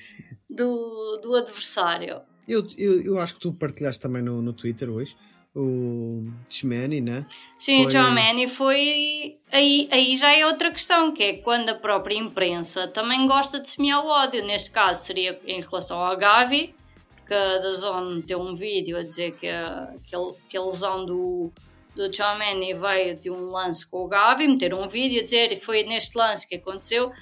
[0.51, 2.21] do, do adversário.
[2.47, 5.17] Eu, eu, eu acho que tu partilhaste também no, no Twitter hoje
[5.55, 7.27] o Tchmani, né?
[7.59, 9.39] Sim, Foi- o John Manny foi.
[9.53, 13.69] Aí, aí já é outra questão, que é quando a própria imprensa também gosta de
[13.69, 14.45] semear o ódio.
[14.45, 16.75] Neste caso seria em relação ao Gavi,
[17.27, 21.07] que a DAZN meteu um vídeo a dizer que a, que a, que a lesão
[21.07, 21.53] do,
[21.95, 25.53] do John Manny veio de um lance com o Gavi, meteram um vídeo a dizer
[25.53, 27.13] e foi neste lance que aconteceu.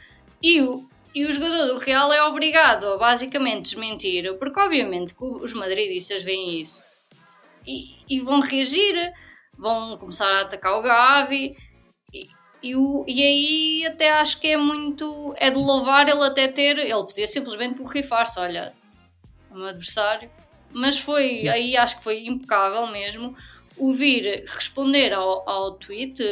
[0.42, 5.52] E o, e o jogador do Real é obrigado a basicamente desmentir, porque obviamente os
[5.52, 6.82] madridistas veem isso
[7.66, 9.12] e, e vão reagir,
[9.56, 11.56] vão começar a atacar o Gavi.
[12.12, 12.28] E,
[12.62, 15.34] e, o, e aí até acho que é muito.
[15.36, 16.78] É de louvar ele até ter.
[16.78, 18.72] Ele podia simplesmente borrifar-se, olha,
[19.50, 20.30] o meu adversário.
[20.72, 21.48] Mas foi, Sim.
[21.48, 23.36] aí acho que foi impecável mesmo
[23.76, 26.22] o vir responder ao, ao tweet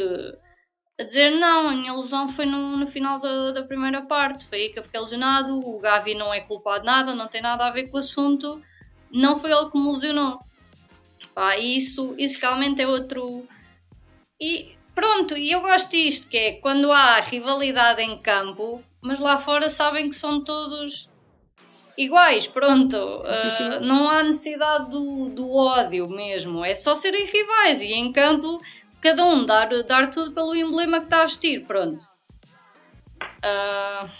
[1.00, 4.58] a dizer não, a minha lesão foi no, no final da, da primeira parte, foi
[4.58, 7.66] aí que eu fiquei lesionado, o Gavi não é culpado de nada, não tem nada
[7.66, 8.62] a ver com o assunto,
[9.10, 10.38] não foi ele que me lesionou.
[11.34, 13.46] Pá, isso, isso realmente é outro.
[14.40, 19.38] E pronto, e eu gosto disto, que é quando há rivalidade em campo, mas lá
[19.38, 21.08] fora sabem que são todos
[21.96, 22.96] iguais, pronto.
[22.96, 26.64] Uh, não há necessidade do, do ódio mesmo.
[26.64, 28.60] É só serem rivais e em campo
[29.00, 32.02] cada um dar, dar tudo pelo emblema que está a vestir, pronto.
[33.22, 34.10] Uh,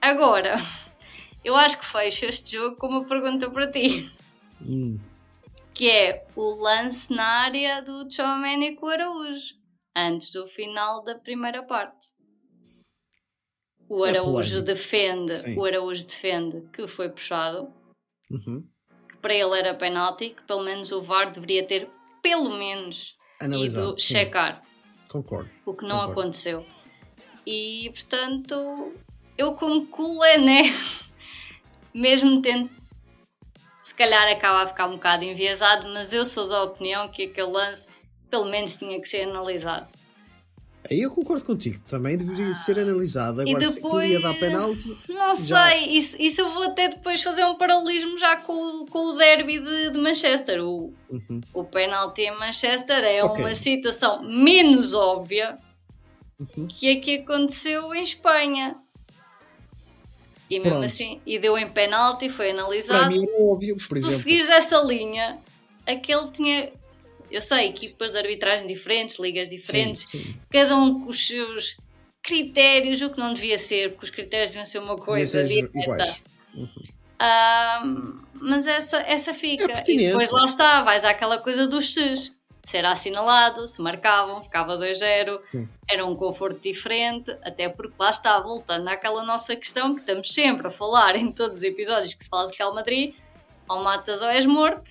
[0.00, 0.56] agora,
[1.44, 4.10] eu acho que fecho este jogo com uma pergunta para ti.
[4.60, 4.98] Hum.
[5.78, 9.54] Que é o lance na área do Chomeni com o Araújo.
[9.96, 12.08] Antes do final da primeira parte.
[13.88, 14.62] O É Araújo polémico.
[14.62, 15.56] defende, Sim.
[15.56, 17.72] o Araújo defende que foi puxado,
[18.30, 18.66] Uhum.
[19.08, 21.88] que para ele era penalti, que pelo menos o VAR deveria ter
[22.22, 23.90] pelo menos Analisado.
[23.92, 24.14] ido sim.
[24.14, 24.62] checar,
[25.08, 25.48] Concordo.
[25.64, 26.20] o que não Concordo.
[26.20, 26.66] aconteceu.
[27.46, 28.92] E portanto,
[29.38, 30.62] eu como culé, né?
[31.94, 32.68] Mesmo tendo
[33.88, 37.50] se calhar acaba a ficar um bocado enviesado, mas eu sou da opinião que aquele
[37.50, 37.88] lance
[38.30, 39.88] pelo menos tinha que ser analisado.
[40.90, 41.82] Aí eu concordo contigo.
[41.86, 43.40] Também deveria ser analisado.
[43.40, 45.66] Agora, se aquilo ia dar depois- penalti, Não Já.
[45.66, 49.16] sei, isso, isso eu vou até depois fazer um paralelismo já com, o- com o
[49.16, 50.62] derby de, de Manchester.
[50.62, 51.40] O, Uhum.
[51.54, 53.42] o penalti em Manchester é Ok.
[53.44, 55.58] uma situação menos óbvia
[56.38, 56.66] Uhum.
[56.68, 58.76] que a que aconteceu em Espanha.
[60.50, 60.86] E mesmo Pronto.
[60.86, 63.10] assim, e deu em penalti, foi para analisado.
[63.10, 64.18] mim é óbvio, por Se exemplo.
[64.18, 65.38] seguires essa linha,
[65.86, 66.72] aquele tinha.
[67.30, 70.34] Eu sei, equipas de arbitragem diferentes, ligas diferentes, Sim, sim.
[70.50, 71.76] cada um com os seus
[72.22, 76.16] critérios, o que não devia ser, porque os critérios deviam ser uma coisa direta.
[77.18, 77.82] Ah,
[78.34, 79.70] mas essa, essa fica.
[79.72, 82.32] É e depois lá está, vais àquela coisa dos Cs.
[82.68, 85.66] Se era assinalado, se marcavam, ficava 2-0, Sim.
[85.90, 90.66] era um conforto diferente, até porque lá está, voltando àquela nossa questão que estamos sempre
[90.66, 93.14] a falar em todos os episódios que se fala de Real Madrid,
[93.66, 94.90] ou matas ou és morto,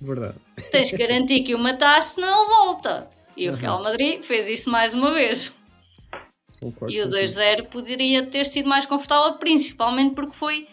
[0.00, 0.38] Verdade.
[0.72, 3.10] tens que garantir que o mataste, senão ele volta.
[3.36, 3.58] E o Uhum.
[3.58, 5.52] Real Madrid fez isso mais uma vez.
[6.58, 7.22] Concordo E o contigo.
[7.22, 10.66] 2-0 poderia ter sido mais confortável, principalmente porque foi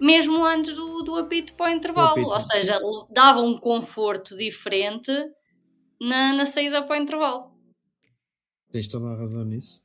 [0.00, 2.12] mesmo antes do, do apito para o intervalo.
[2.12, 2.80] apito, Ou seja,
[3.10, 5.12] dava um conforto diferente
[6.00, 7.52] na, na saída para o intervalo.
[8.70, 9.82] Tens toda a razão nisso.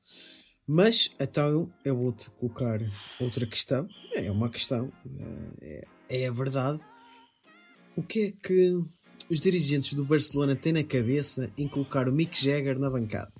[0.67, 2.79] Mas, então, eu vou-te colocar
[3.19, 3.87] outra questão.
[4.13, 4.91] É uma questão.
[5.61, 6.81] É, é a verdade.
[7.95, 8.73] O que é que
[9.29, 13.31] os dirigentes do Barcelona têm na cabeça em colocar o Mick Jagger na bancada?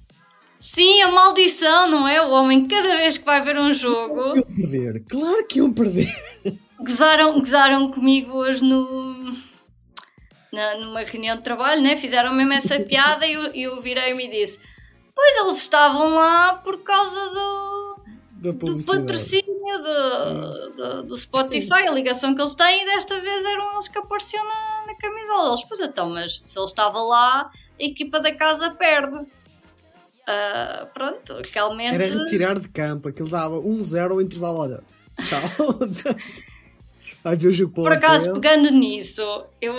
[0.64, 2.26] Sim, a maldição, não é?
[2.26, 5.04] O homem, cada vez que vai ver um jogo, Iam perder.
[5.10, 6.08] Claro que iam perder.
[6.80, 9.34] gozaram, gozaram comigo hoje no.
[10.54, 11.98] Na, numa reunião de trabalho, né?
[11.98, 14.62] fizeram mesmo essa piada e eu, eu virei-me e disse:
[15.14, 17.98] Pois eles estavam lá por causa do,
[18.54, 23.74] do patrocínio do, do, do Spotify, a ligação que eles têm, e desta vez eram
[23.74, 25.50] eles que apareciam na, na camisola.
[25.50, 29.28] Eles, pois então, mas se ele estava lá, a equipa da casa perde.
[30.28, 31.94] Ah, pronto, realmente.
[31.96, 33.10] Era retirar de campo.
[33.10, 34.60] Aquilo dava 1-0 ao intervalo.
[34.60, 34.84] Olha,
[35.26, 35.42] tchau.
[37.24, 38.42] Vai ver o jogo Por acaso, hotel.
[38.42, 39.22] pegando nisso,
[39.62, 39.76] eu,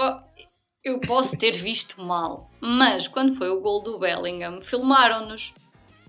[0.83, 5.53] eu posso ter visto mal, mas quando foi o gol do Bellingham, filmaram-nos.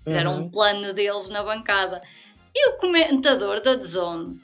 [0.06, 0.42] Fizeram Aham.
[0.42, 2.02] um plano deles na bancada.
[2.54, 4.40] E o comentador da Zone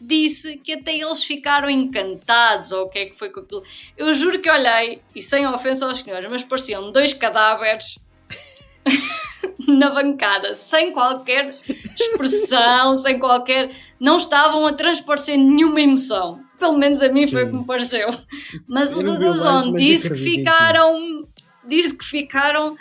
[0.00, 3.62] disse que até eles ficaram encantados, ou o que é que foi com aquilo.
[3.96, 7.98] Eu juro que olhei, e sem ofensa aos senhores, mas pareciam dois cadáveres
[9.68, 13.70] na bancada, sem qualquer expressão, sem qualquer.
[13.98, 16.40] Não estavam a transparecer nenhuma emoção.
[16.58, 18.08] Pelo menos a mim foi o que me pareceu.
[18.68, 21.26] Mas Eu o mas disse que ficaram.
[21.66, 22.76] Disse que ficaram.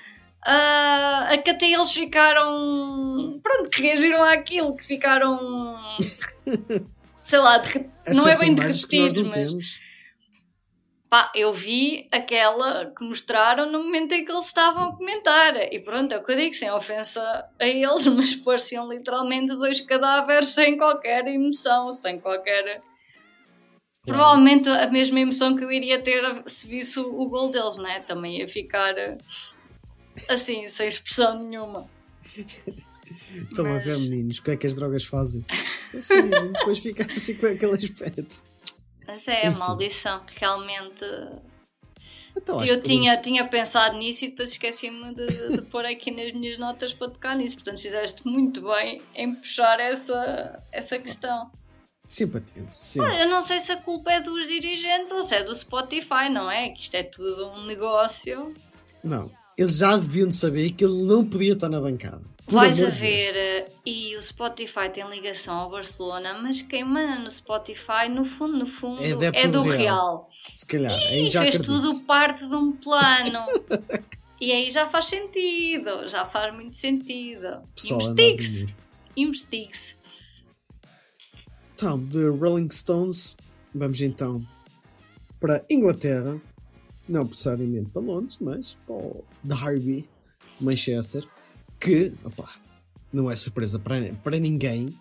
[0.45, 3.39] ah, a que até eles ficaram.
[3.41, 5.77] Pronto, que reagiram àquilo, que ficaram.
[7.21, 9.33] sei lá, de, não é bem derretidos, mas.
[9.33, 9.92] temos.
[11.13, 15.56] Pá, eu vi aquela que mostraram no momento em que eles estavam a comentar.
[15.71, 17.21] E pronto, é o que eu digo, sem ofensa
[17.60, 22.82] a eles, mas pareciam literalmente dois cadáveres sem qualquer emoção, sem qualquer.
[24.04, 27.99] Provavelmente a mesma emoção que eu iria ter se visse o, gol deles, né?
[27.99, 29.15] Também ia ficar eh,
[30.28, 31.88] assim, sem expressão nenhuma.
[33.36, 35.45] Estão a Mas- ver, meninos, o que é que as drogas fazem?
[35.93, 38.41] Assim, a depois fica assim com aquele aspecto.
[39.07, 39.59] Mas é a Enfim.
[39.59, 41.05] maldição, realmente.
[42.35, 46.09] Então, eu que tinha, podemos- tinha pensado nisso e depois esqueci-me de, de pôr aqui
[46.09, 47.55] nas minhas notas para tocar nisso.
[47.55, 51.51] Portanto, fizeste muito bem em puxar essa, essa questão.
[52.05, 52.99] Atento, sim.
[53.01, 56.29] Olha, eu não sei se a culpa é dos dirigentes ou se é do Spotify,
[56.31, 56.69] não é?
[56.69, 58.53] Que isto é tudo um negócio.
[59.03, 62.21] Não, eles já deviam de saber que ele não podia estar na bancada.
[62.47, 67.32] Vais a ver, eh, e o Spotify tem ligação ao Barcelona, mas quem manda no
[67.32, 69.10] Spotify, no fundo, no fundo, É
[69.43, 69.77] é, do Real.
[69.77, 70.29] Real.
[70.53, 71.82] Se calhar, aí E já fez acredito.
[71.82, 73.45] tudo parte de um plano.
[74.41, 77.47] e aí já faz sentido, já faz muito sentido.
[77.47, 78.75] A Investigue-se,
[79.15, 79.95] investigue-se.
[81.75, 83.36] Então, de Rolling Stones,
[83.73, 84.45] vamos então
[85.39, 86.39] para Inglaterra,
[87.08, 90.08] não necessariamente para Londres, mas para o Derby,
[90.62, 91.25] Manchester,
[91.84, 92.50] que, opa,
[93.12, 94.98] não é surpresa para, para ninguém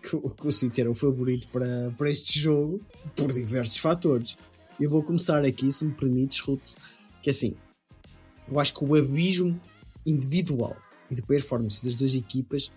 [0.00, 2.80] que, que o City era o favorito para, para este jogo,
[3.16, 4.38] por diversos fatores.
[4.80, 6.76] Eu vou começar aqui, se me permites, Ruth,
[7.22, 7.56] que assim,
[8.48, 9.60] eu acho que o abismo
[10.06, 10.76] individual
[11.10, 12.70] e de performance das duas equipas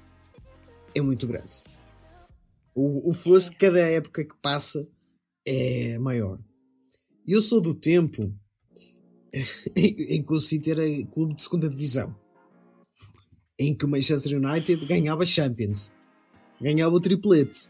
[0.96, 1.63] é muito grande.
[2.74, 4.88] O, o fosso, cada época que passa,
[5.46, 6.39] é maior.
[7.28, 8.34] Eu sou do tempo
[9.76, 12.15] em que o City era clube de segunda divisão,
[13.60, 15.93] em que o Manchester United ganhava Champions,
[16.62, 17.67] ganhava o triplete.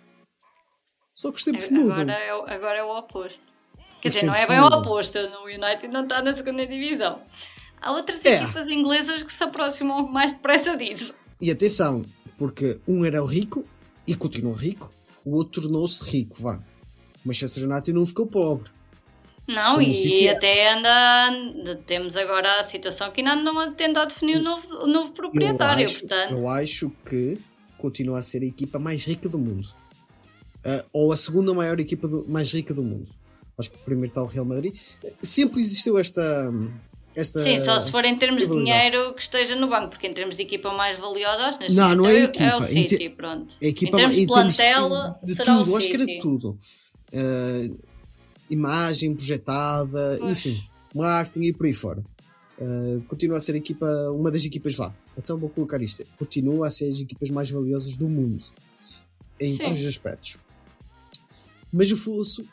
[1.14, 1.94] Só que os tempos mudam.
[2.02, 3.42] Agora é, o- agora é o oposto.
[4.02, 4.82] Quer Os dizer, não é bem o mudam.
[4.82, 5.18] oposto.
[5.18, 7.20] O United não está na segunda divisão.
[7.82, 8.42] Há outras É.
[8.44, 11.20] equipas inglesas que se aproximam mais depressa disso.
[11.42, 12.06] E atenção,
[12.38, 13.66] porque um era o rico
[14.06, 14.94] e continuou rico,
[15.26, 16.62] o outro tornou-se rico, vá.
[17.24, 18.70] O Manchester United não ficou pobre.
[19.54, 20.32] Não, Como e, o City é.
[20.34, 21.76] até anda.
[21.88, 25.14] Temos agora a situação que ainda não a tentar definir o novo, o novo Eu
[25.14, 25.86] proprietário.
[25.86, 27.38] acho, portanto, eu acho que
[27.78, 29.68] continua a ser a equipa mais rica do mundo.
[30.64, 33.10] Ah, ou a segunda maior equipa do- mais rica do mundo.
[33.58, 34.76] Acho que primeiro está o Real Madrid.
[35.22, 36.22] Sempre existiu esta.
[37.16, 40.14] esta sim, só se for em termos de dinheiro que esteja no banco, porque em
[40.14, 42.62] termos de equipa mais valiosa, acho que Não, não é é, equipa, é o em
[42.86, 43.54] te- City, pronto.
[43.62, 44.90] A equipa em termos de em plantel,
[45.24, 46.18] de será tudo, o acho que era City.
[46.20, 46.58] tudo.
[47.14, 47.89] Ah,
[48.50, 50.32] imagem projetada, Pois.
[50.32, 50.64] enfim,
[50.96, 52.04] marketing e por aí fora.
[52.60, 54.94] Ah, continua a ser a equipa, uma das equipas vá.
[55.18, 56.06] Então vou colocar isto.
[56.18, 58.44] Continua a ser as equipas mais valiosas do mundo.
[59.40, 59.64] Em Sim.
[59.64, 60.38] vários aspectos.
[61.72, 62.44] Mas o fosso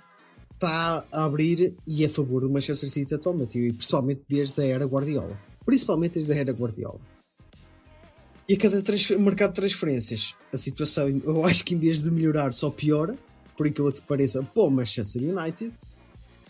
[0.55, 4.85] está a abrir e a favor do Manchester City atualmente, e principalmente desde a era
[4.85, 5.39] Guardiola.
[5.65, 7.01] Principalmente desde a era Guardiola.
[8.49, 8.81] E a cada
[9.19, 13.19] mercado de transferências, a situação, eu acho que em vez de melhorar, só piora,
[13.57, 15.77] por aquilo que pareça, para o Manchester United.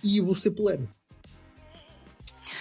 [0.02, 0.92] E eu vou ser polémico.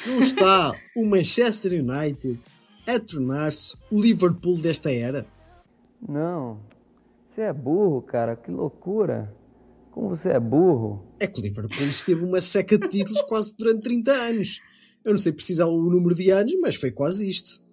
[0.05, 2.39] Não está o Manchester United
[2.87, 5.25] a tornar-se o Liverpool desta era?
[6.07, 6.59] Não.
[7.27, 8.35] Você é burro, cara.
[8.35, 9.35] Que loucura.
[9.91, 11.05] Como você é burro.
[11.19, 14.59] É que o Liverpool esteve uma seca de títulos quase durante 30 anos.
[15.03, 17.63] Eu não sei precisar o número de anos, mas foi quase isto.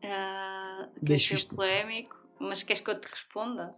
[0.00, 1.54] Quer Deixa ser isto.
[1.56, 3.74] polémico, mas queres que eu te responda?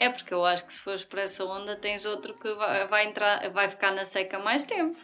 [0.00, 3.08] É porque eu acho que se fores para essa onda tens outro que vai, vai
[3.08, 4.96] entrar, vai ficar na seca mais tempo.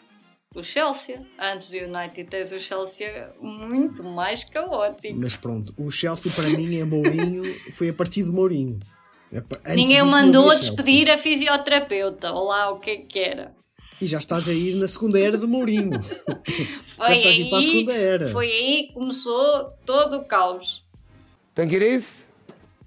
[0.55, 1.21] O Chelsea.
[1.39, 5.19] Antes do United tens o Chelsea muito mais caótico.
[5.19, 7.43] Mas pronto, o Chelsea para mim é Mourinho,
[7.75, 8.79] foi a partir do Mourinho.
[9.33, 12.31] Antes Ninguém disso mandou a despedir a fisioterapeuta.
[12.33, 13.53] Ou lá o que é que era.
[14.01, 15.99] E já estás a ir na segunda era do Mourinho.
[16.95, 18.33] Foi já estás a ir para a aí, segunda era.
[18.33, 20.85] foi aí que começou todo o caos.
[21.55, 22.24] Tem it is?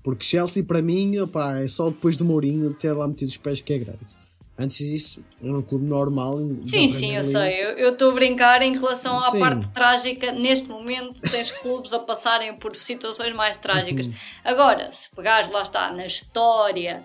[0.04, 3.60] Porque Chelsea para mim opá, é só depois do Mourinho ter lá metido os pés
[3.62, 4.16] que é grande.
[4.60, 6.40] Antes disso, era um clube normal.
[6.66, 7.62] Sim, sim, eu sei.
[7.62, 9.40] Eu- estou a brincar em relação à Sim.
[9.40, 10.32] parte trágica.
[10.32, 14.08] Neste momento, tens clubes a passarem por situações mais trágicas.
[14.08, 14.14] Uhum.
[14.44, 17.04] Agora, se pegares lá está, na história,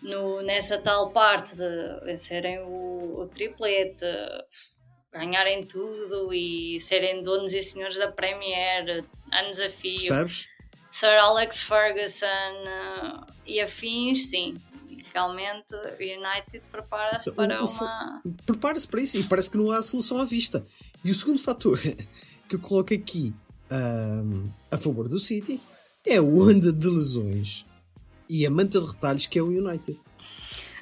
[0.00, 4.04] no, nessa tal parte de vencerem o, o triplete,
[5.12, 10.46] ganharem tudo e serem donos e senhores da Premier, anos a fio, Percebes?
[10.90, 14.54] Sir Alex Ferguson eh, e afins, sim.
[15.12, 18.22] Realmente, o United prepara-se para o uma.
[18.46, 20.64] Prepara-se para isso e parece que não há solução à vista.
[21.04, 21.78] E o segundo fator
[22.48, 23.34] que eu coloco aqui
[23.70, 25.60] ahm, a favor do City
[26.06, 27.64] é o onda de lesões
[28.28, 29.98] e a manta de retalhos que é o United.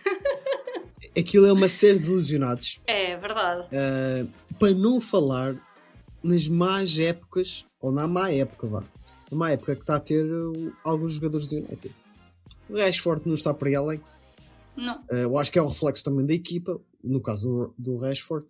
[1.18, 3.66] Aquilo é uma série de lesionados É verdade.
[3.72, 4.26] ah,
[4.58, 5.56] para não falar
[6.22, 8.84] nas más épocas, ou na má época, vá.
[9.30, 11.94] Na má época que está a ter uh, alguns jogadores do United.
[12.68, 14.00] O Rashford não está para aí além.
[14.76, 14.96] Não.
[15.10, 18.46] Uh, eu acho que é o reflexo também da equipa, no caso do, do Rashford.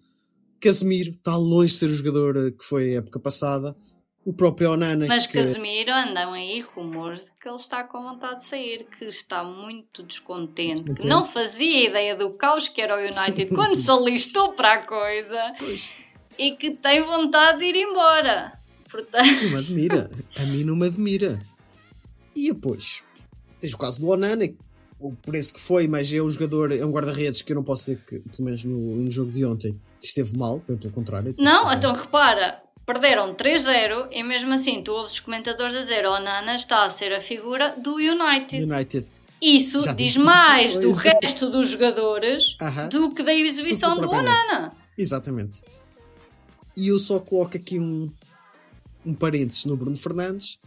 [0.60, 3.76] Casemiro está longe de ser o jogador uh, que foi a época passada.
[4.24, 8.40] O próprio Onana, Mas que Casemiro andam aí rumores de que ele está com vontade
[8.40, 13.00] de sair, que está muito descontente, que não fazia ideia do caos que era o
[13.00, 15.94] United quando se alistou para a coisa Pois,
[16.36, 18.57] e que tem vontade de ir embora.
[18.90, 20.10] Portanto, não me admira.
[20.36, 21.38] a mim não me admira.
[22.34, 23.02] E depois,
[23.60, 24.48] tens o caso do Onana,
[25.00, 27.82] o preço que foi, mas é um jogador, é um guarda-redes que eu não posso
[27.86, 31.34] dizer que, pelo menos no, no jogo de ontem, esteve mal, pelo contrário.
[31.38, 36.18] não, então repara, perderam 3-0 e mesmo assim tu ouves os comentadores a dizer o
[36.20, 38.62] Nana está a ser a figura do United.
[38.62, 39.06] United.
[39.40, 42.88] Isso Já diz mais do resto dos jogadores Aham.
[42.88, 44.10] do que da exibição Do.
[44.10, 44.72] Onana.
[44.96, 45.62] Exatamente.
[46.76, 48.10] E eu só coloco aqui um,
[49.04, 50.58] um parênteses no Bruno Fernandes,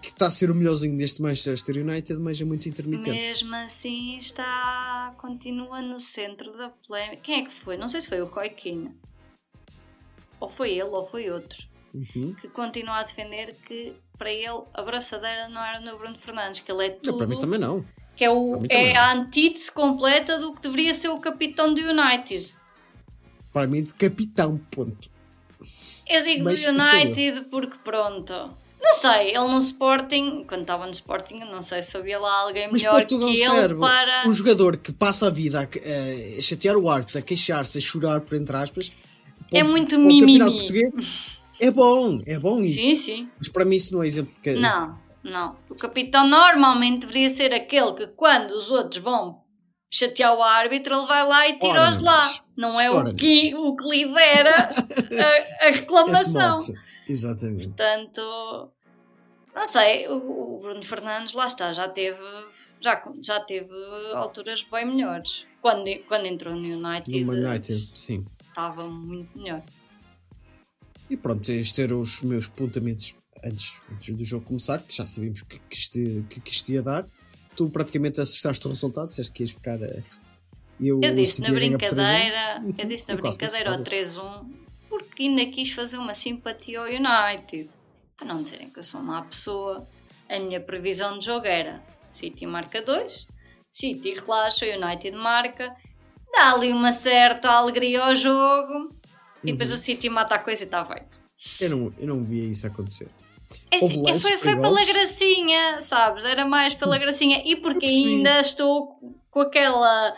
[0.00, 3.28] que está a ser o melhorzinho deste Manchester United, mas é muito intermitente.
[3.28, 5.14] Mesmo assim está.
[5.18, 7.22] continua no centro da polémica.
[7.22, 7.76] Quem é que foi?
[7.76, 8.94] Não sei se foi o Roy Keane.
[10.38, 11.62] Ou foi ele ou foi outro.
[11.92, 12.34] Uhum.
[12.40, 16.70] Que continua a defender que para ele a braçadeira não era no Bruno Fernandes, que
[16.70, 17.18] ele é Não, tudo.
[17.18, 17.84] para mim também não.
[18.16, 19.00] que é, o, é não.
[19.00, 22.54] a antítese completa do que deveria ser o capitão do United.
[23.52, 25.10] Para mim, de capitão, ponto.
[26.08, 28.32] Eu digo do United porque pronto.
[28.82, 32.66] Não sei, ele no Sporting, quando estava no Sporting, não sei se havia lá alguém
[32.72, 34.24] Mas melhor que Portugal ele serve para.
[34.26, 38.22] um jogador que passa a vida a, a chatear o arte, a queixar-se, a chorar,
[38.22, 38.90] por entre aspas.
[39.52, 40.66] É muito para mimimi.
[41.60, 42.80] É bom, é bom isso.
[42.80, 43.28] Sim, sim.
[43.36, 45.56] Mas para mim isso não é exemplo de que- Não, não.
[45.68, 49.42] O capitão normalmente deveria ser aquele que quando os outros vão
[49.90, 52.32] chatear o árbitro, ele vai lá e tira-os de lá.
[52.56, 56.58] Não é o que, o que lidera a, a reclamação.
[57.08, 57.68] Exatamente.
[57.68, 58.70] Portanto,
[59.54, 62.22] não sei, o, o Bruno Fernandes lá está, já teve,
[62.80, 63.74] já, já teve
[64.14, 65.46] alturas bem melhores.
[65.60, 68.24] Quando, quando entrou no United, No United, sim.
[68.48, 69.62] estava muito melhor.
[71.08, 73.14] E pronto, estes eram os meus apontamentos
[73.44, 75.98] antes, antes do jogo começar, que já sabíamos que, que, isto,
[76.30, 77.06] que, que isto ia dar.
[77.60, 79.78] Tu praticamente assustaste o resultado, disseste que ias ficar.
[79.82, 80.02] eh,
[80.80, 81.94] Eu, Eu disse na City ia ganhar por 3-1.
[81.94, 84.44] brincadeira, eu disse na Eu brincadeira ao classificava.
[84.46, 84.50] 3-1,
[84.88, 87.68] porque ainda quis fazer uma simpatia ao United.
[88.16, 89.86] Para não dizerem que eu sou má pessoa,
[90.26, 93.26] a minha previsão de jogo era City marca 2,
[93.70, 95.70] City relaxa, United marca,
[96.32, 98.72] dá ali uma certa alegria ao jogo
[99.44, 99.52] e Uhum.
[99.52, 101.22] depois o City mata a coisa e está feito.
[101.60, 103.08] Eu não, eu não via isso acontecer.
[103.70, 106.24] É assim, lances foi, foi pela gracinha, sabes?
[106.24, 107.42] Era mais pela gracinha.
[107.44, 108.98] E porque ainda estou
[109.30, 110.14] com aquela.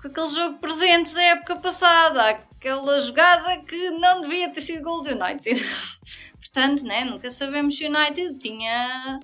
[0.00, 5.02] com aquele jogo presente da época passada, aquela jogada que não devia ter sido gol
[5.02, 5.60] do United.
[6.40, 9.16] Portanto, né, nunca sabemos se o United tinha.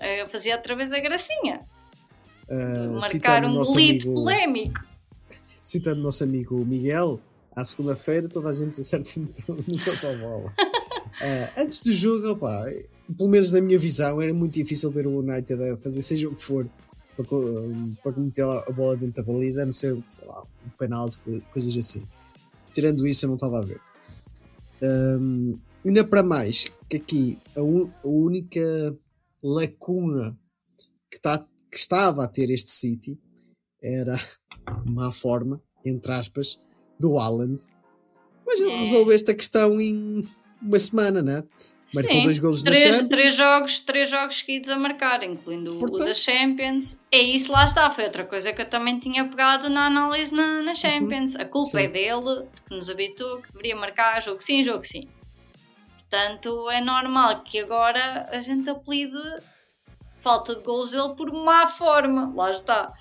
[0.00, 1.60] eh, fazia outra vez a gracinha.
[2.48, 4.80] Uh, Marcar um golito amigo- polémico.
[5.64, 7.20] Citando o nosso amigo Miguel,
[7.56, 10.54] à segunda-feira toda a gente acerta no, no totobola.
[11.20, 12.64] Uh, antes do jogo, opá,
[13.16, 16.34] pelo menos na minha visão, era muito difícil ver o United a fazer seja o
[16.34, 16.68] que for
[17.16, 17.26] para,
[18.02, 21.40] para meter a bola dentro da baliza, a não ser, sei lá, um penalti, co-
[21.52, 22.02] coisas assim.
[22.74, 23.80] Tirando isso, eu não estava a ver.
[24.82, 28.94] Um, ainda para mais, que aqui a, un- a única
[29.42, 30.38] lacuna
[31.10, 31.38] que, tá,
[31.70, 33.18] que estava a ter este City
[33.82, 34.16] era
[34.90, 36.58] má forma, entre aspas,
[37.00, 37.62] do Haaland.
[38.46, 38.78] Mas ele É.
[38.80, 40.22] resolveu esta questão em
[40.62, 41.42] uma semana, né?
[41.94, 43.08] Marcou Sim, dois golos na três, Champions.
[43.08, 47.00] três jogos, três jogos seguidos a marcar, incluindo o Portanto- da Champions.
[47.12, 47.88] É isso, lá está.
[47.90, 51.36] Foi outra coisa que eu também tinha pegado na análise na, na Champions.
[51.36, 51.66] A culpa Uhum.
[51.66, 51.78] Sim.
[51.78, 55.08] é dele, que nos habitou, que deveria marcar jogo sim, jogo sim.
[55.98, 59.18] Portanto, é normal que agora a gente apelide
[60.22, 62.32] falta de golos dele por má forma.
[62.34, 62.92] Lá está.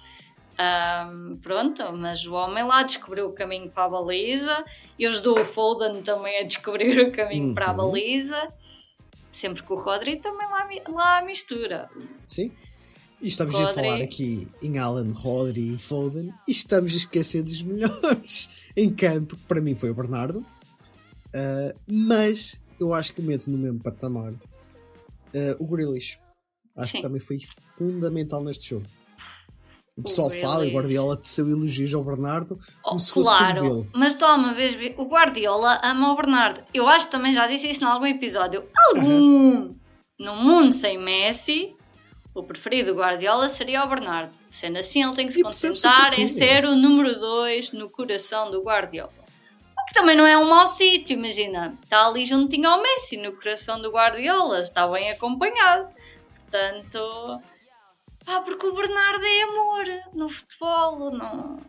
[0.58, 4.64] Ahm, pronto, mas o homem lá descobriu o caminho para a baliza
[4.98, 7.78] e ajudou o Foden também a descobrir o caminho para a Uhum.
[7.92, 8.54] baliza.
[9.32, 11.90] Sempre que o Rodri também lá, lá mistura.
[12.28, 12.52] Sim.
[13.22, 13.74] E estamos a Rodri.
[13.76, 19.36] falar aqui em Alan, Rodri e Foden e estamos a esquecer dos melhores em campo,
[19.36, 20.46] que para mim foi o Bernardo.
[21.34, 24.34] Ah, mas eu acho que meto no mesmo patamar
[25.36, 26.18] ah, o Grealish.
[26.78, 26.98] Acho Sim.
[26.98, 27.38] que também foi
[27.78, 28.86] fundamental neste jogo.
[29.98, 30.52] O pessoal Grealish.
[30.52, 33.90] fala e Guardiola teceu elogios ao Bernardo como Oh, se fosse claro, dele.
[33.96, 36.62] mas toma, vez, vez, o Guardiola ama o Bernardo.
[36.74, 38.66] Eu acho que também já disse isso em algum episódio.
[38.90, 39.74] Algum!
[40.20, 41.74] No mundo sem Messi,
[42.34, 44.36] o preferido do Guardiola seria o Bernardo.
[44.50, 48.52] Sendo assim, ele tem que se E concentrar em ser o número 2 no coração
[48.52, 49.14] do Guardiola.
[49.80, 51.78] O que também não é um mau sítio, imagina.
[51.84, 54.60] Está ali juntinho ao Messi, no coração do Guardiola.
[54.60, 55.88] Está bem acompanhado.
[56.42, 57.40] Portanto...
[58.28, 61.60] Ah, porque o Bernardo é amor no futebol, não...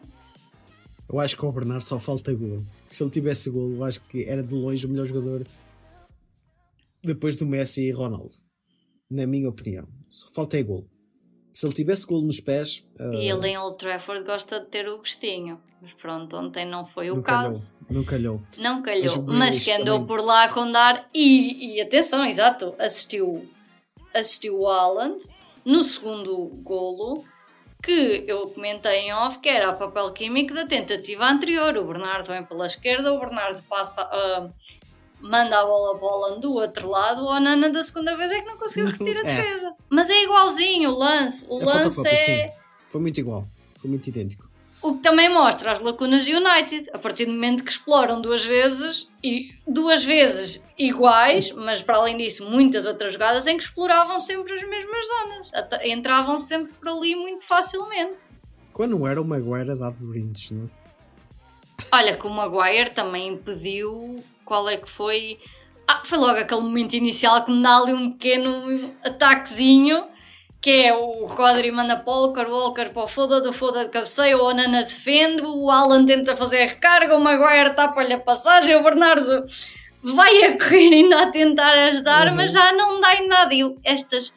[1.09, 2.65] Eu acho que ao Bernardo só falta gol.
[2.91, 5.47] Se ele tivesse gol, eu acho que era de longe o melhor jogador
[7.05, 8.33] depois do Messi e Ronaldo.
[9.09, 9.87] Na minha opinião.
[10.09, 10.85] Só falta é gol.
[11.53, 14.89] Se ele tivesse gol nos pés, ah, E ele em Old Trafford gosta de ter
[14.89, 15.61] o gostinho.
[15.81, 17.53] Mas pronto, ontem não foi o não calhou.
[17.53, 17.75] caso.
[17.89, 18.43] Não calhou.
[18.59, 19.19] Não calhou.
[19.21, 20.07] o Mas, que andou também.
[20.09, 21.09] por lá a rondar.
[21.15, 23.49] E, e atenção, exato, assistiu,
[24.13, 25.23] assistiu o Haaland
[25.67, 27.23] no segundo golo.
[27.83, 31.77] Que eu comentei em off que era o papel químico da tentativa anterior.
[31.77, 34.49] O Bernardo vem pela esquerda, o Bernardo passa, ah,
[35.21, 37.23] manda a bola Haaland do outro lado.
[37.23, 39.37] O Onana da segunda vez é que não conseguiu repetir a É.
[39.37, 39.75] defesa.
[39.91, 41.47] Mas é igualzinho o lance.
[41.51, 42.17] O É lance é.
[42.17, 42.53] sim.
[42.89, 43.47] Foi muito igual.
[43.79, 44.46] Foi muito idêntico.
[44.87, 48.45] O que também mostra as lacunas do United, a partir do momento que exploram duas
[48.45, 54.17] vezes e duas vezes iguais, mas para além disso, muitas outras jogadas em que exploravam
[54.17, 58.15] sempre as mesmas zonas, entravam sempre por ali muito facilmente.
[58.73, 60.69] Quando era o Maguire a dar brindes, não é?
[61.91, 64.23] Olha, que o Maguire também impediu.
[64.45, 65.41] Qual é que foi?
[65.89, 68.69] Ah, foi logo aquele momento inicial que me dá ali um pequeno
[69.03, 70.05] ataquezinho.
[70.67, 73.91] Que é o Rodri manda para o Walker, Walker para o Foda, do Foda de
[73.93, 78.75] cabeceio, o Onana defende, o Alan tenta fazer a recarga, o Maguire tapa-lhe a passagem,
[78.75, 79.45] o Bernardo
[80.03, 82.35] vai a correr ainda a tentar ajudar, Uhum.
[82.35, 83.55] mas já não dá em nada.
[83.55, 84.35] E estas,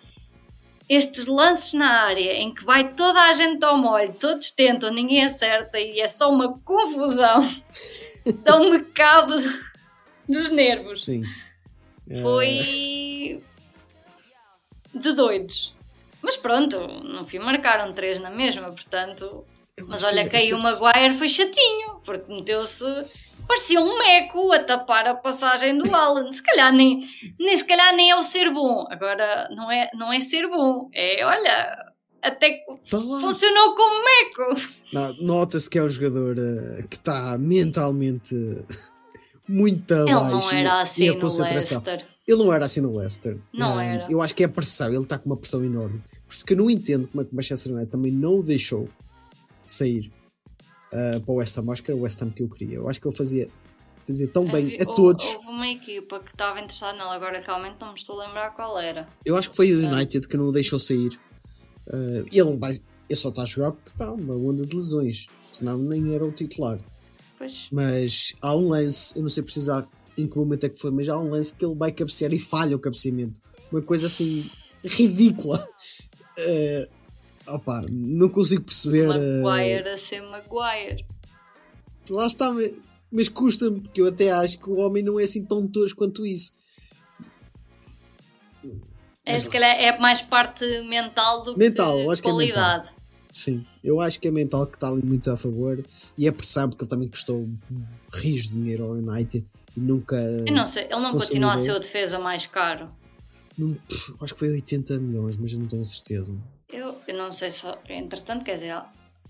[0.87, 5.23] estes lances na área em que vai toda a gente ao molho, todos tentam, ninguém
[5.23, 7.39] acerta e é só uma confusão,
[8.45, 9.33] dão-me cabo
[10.27, 11.05] dos nervos.
[11.05, 11.23] Sim.
[12.21, 13.41] Foi
[14.93, 15.78] de doidos.
[16.21, 19.45] Mas pronto, no fim marcaram três na mesma, portanto.
[19.87, 22.83] Mas olha que aí o Maguire foi chatinho, porque meteu-se.
[23.47, 26.29] Parecia um meco a tapar a passagem do Alan.
[26.31, 27.07] Se calhar nem,
[27.39, 28.85] nem, se calhar nem é o ser bom.
[28.91, 30.89] Agora, não é, não é ser bom.
[30.93, 31.85] É, olha,
[32.21, 34.61] até que funcionou como meco.
[34.91, 38.35] Não, Nota-se que é um jogador eh, que está mentalmente
[39.47, 40.31] muito Ele abaixo.
[40.51, 41.81] não e- era e assim a no concentração.
[41.85, 42.05] Leicester.
[42.29, 43.39] Ele não era assim no Leicester.
[43.51, 44.05] Não Eh, era.
[44.11, 44.87] Eu acho que é a pressão.
[44.89, 45.99] Ele está com uma pressão enorme.
[46.27, 48.43] Por isso que eu não entendo como é que o Manchester United também não o
[48.43, 48.87] deixou
[49.65, 50.11] sair
[50.91, 51.71] eh, para o West Ham.
[51.71, 52.75] Acho que era o West Ham que eu queria.
[52.75, 53.49] Eu acho que ele fazia,
[54.05, 55.25] fazia tão bem Havia- a houve- todos.
[55.35, 58.77] Houve uma equipa que estava interessada nele, agora realmente não me estou a lembrar qual
[58.79, 59.07] era.
[59.25, 61.19] Eu acho que foi o United que não o deixou sair.
[61.87, 62.59] Eh, ele,
[63.09, 65.25] ele só está a jogar porque está uma onda de lesões.
[65.51, 66.79] Senão nem era o titular.
[67.39, 67.67] Pois.
[67.71, 69.87] Mas há um lance, eu não sei precisar
[70.21, 72.39] em que momento é que foi, mas há um lance que ele vai cabecear e
[72.39, 73.39] falha o cabeceamento.
[73.71, 74.49] Uma coisa assim
[74.83, 75.65] ridícula.
[76.41, 76.87] Eh,
[77.47, 79.09] opa, não consigo perceber.
[79.09, 81.05] eh, Maguire a ser Maguire.
[82.09, 82.49] lá está,
[83.11, 86.25] mas, custa-me, porque eu até acho que o homem não é assim tão tosco quanto
[86.25, 86.53] isso.
[89.25, 92.89] É, Mas se calhar é mais parte mental do Mental, que acho que é qualidade.
[93.33, 95.83] Sim, eu acho que é mental que está ali muito a favor
[96.17, 97.47] e é pressão porque ele também custou
[98.21, 99.45] de dinheiro ao United
[99.75, 100.15] nunca.
[100.15, 102.89] eu não sei, ele não continua a ser o defesa mais caro.
[103.57, 106.33] Não- pff, acho que foi 80 milhões, mas eu não tenho a certeza.
[106.71, 107.65] Eu, eu não sei se.
[107.89, 108.81] Entretanto, quer dizer,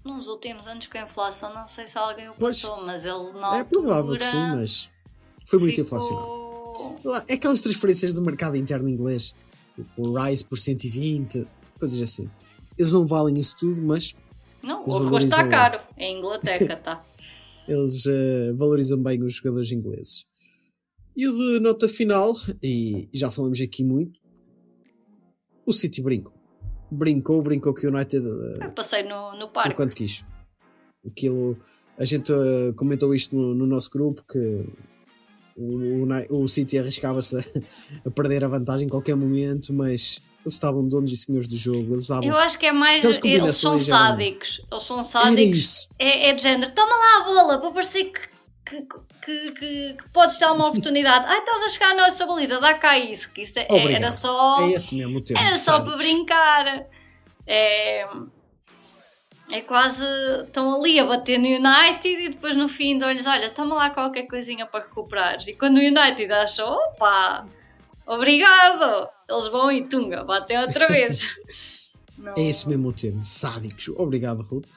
[0.04, 3.58] nos últimos anos com a inflação, não sei se alguém o passou, mas ele na
[3.58, 4.90] É provável que sim, mas
[5.46, 7.26] foi muito ficou- inflacionado.
[7.28, 9.34] É aquelas transferências do mercado interno inglês,
[9.76, 11.48] tipo o Rice por 120,
[11.80, 12.30] coisas assim.
[12.78, 14.16] Eles não valem isso tudo, mas
[14.64, 15.80] Não, o arroz está caro.
[15.98, 17.04] É em Inglaterra, tá?
[17.70, 20.26] Eles eh, valorizam bem os jogadores ingleses.
[21.16, 24.20] E o de nota final, e já falamos aqui muito,
[25.66, 26.34] o City brincou.
[26.92, 28.26] Brincou, brincou que o United
[28.62, 29.72] Eu passei no, no parque.
[29.72, 30.26] enquanto quis.
[31.06, 31.58] Aquilo,
[31.98, 34.66] a gente eh, comentou isto no, no nosso grupo que
[35.60, 36.08] o,
[36.42, 37.44] o, City arriscava-se a,
[38.06, 41.94] a perder a vantagem em qualquer momento, mas eles estavam donos e senhores do jogo,
[41.94, 42.24] eles davam.
[42.24, 43.04] Eu acho que é mais.
[43.04, 44.62] Eles são eram- sádicos.
[44.72, 45.90] Eles são sádicos.
[46.00, 48.22] É, é de género, toma lá a bola para parecer que,
[48.66, 48.82] que,
[49.26, 51.26] que, que, que podes ter uma oportunidade.
[51.28, 53.32] Ai, estás a chegar à nossa baliza, dá cá isso.
[53.34, 54.62] Que isso é- era só.
[54.62, 55.44] É esse mesmo o termo.
[55.44, 56.86] Era só para brincar.
[57.46, 58.08] É,
[59.52, 60.06] é quase.
[60.46, 64.24] Estão ali a bater no United e depois no fim dão-lhes: olha, toma lá qualquer
[64.28, 65.48] coisinha para recuperares.
[65.48, 67.46] E quando o United acha: opa,
[68.06, 71.28] obrigado, eles vão e tunga, batem outra vez.
[72.18, 73.88] Não- É esse mesmo o termo, sádicos.
[73.98, 74.76] Obrigado, Ruth.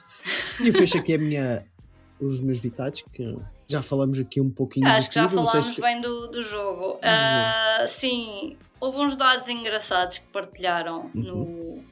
[0.61, 1.65] E eu fecho aqui a minha,
[2.19, 3.35] os meus ditados, que
[3.67, 6.41] já falamos aqui um pouquinho Acho de que já tudo, falámos se- bem do, do
[6.41, 6.99] jogo.
[7.01, 11.21] Ah, sim, houve uns dados engraçados que partilharam Uhum.
[11.21, 11.83] no,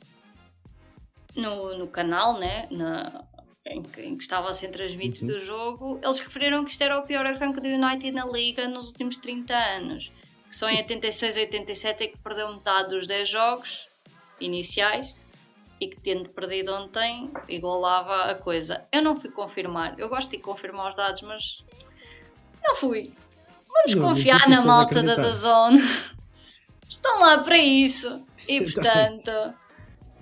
[1.35, 2.67] no, no canal, né?
[2.71, 3.23] Na,
[3.65, 5.37] em, que, em que estava a ser transmitido Uhum.
[5.37, 5.99] o jogo.
[6.03, 9.53] Eles referiram que isto era o pior arranque do United na Liga nos últimos 30
[9.53, 10.11] anos.
[10.49, 13.87] Que só em 86 e 87 é que perdeu metade dos 10 jogos
[14.39, 15.19] iniciais
[15.79, 18.83] e que tendo perdido ontem igualava a coisa.
[18.91, 21.63] Eu não fui confirmar, eu gosto de confirmar os dados, mas
[22.63, 23.13] não fui.
[23.73, 25.13] Vamos Não, confiar na malta da.
[25.13, 25.79] Dazone.
[26.89, 28.23] Estão lá para isso.
[28.47, 29.31] E portanto.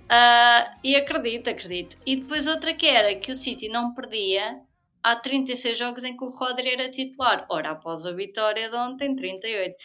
[0.10, 1.97] Ah, e acredito, acredito.
[2.05, 4.60] E depois outra que era que o City não perdia
[5.03, 7.45] há 36 jogos em que o Rodri era titular.
[7.49, 9.76] Ora, após a vitória de ontem, 38.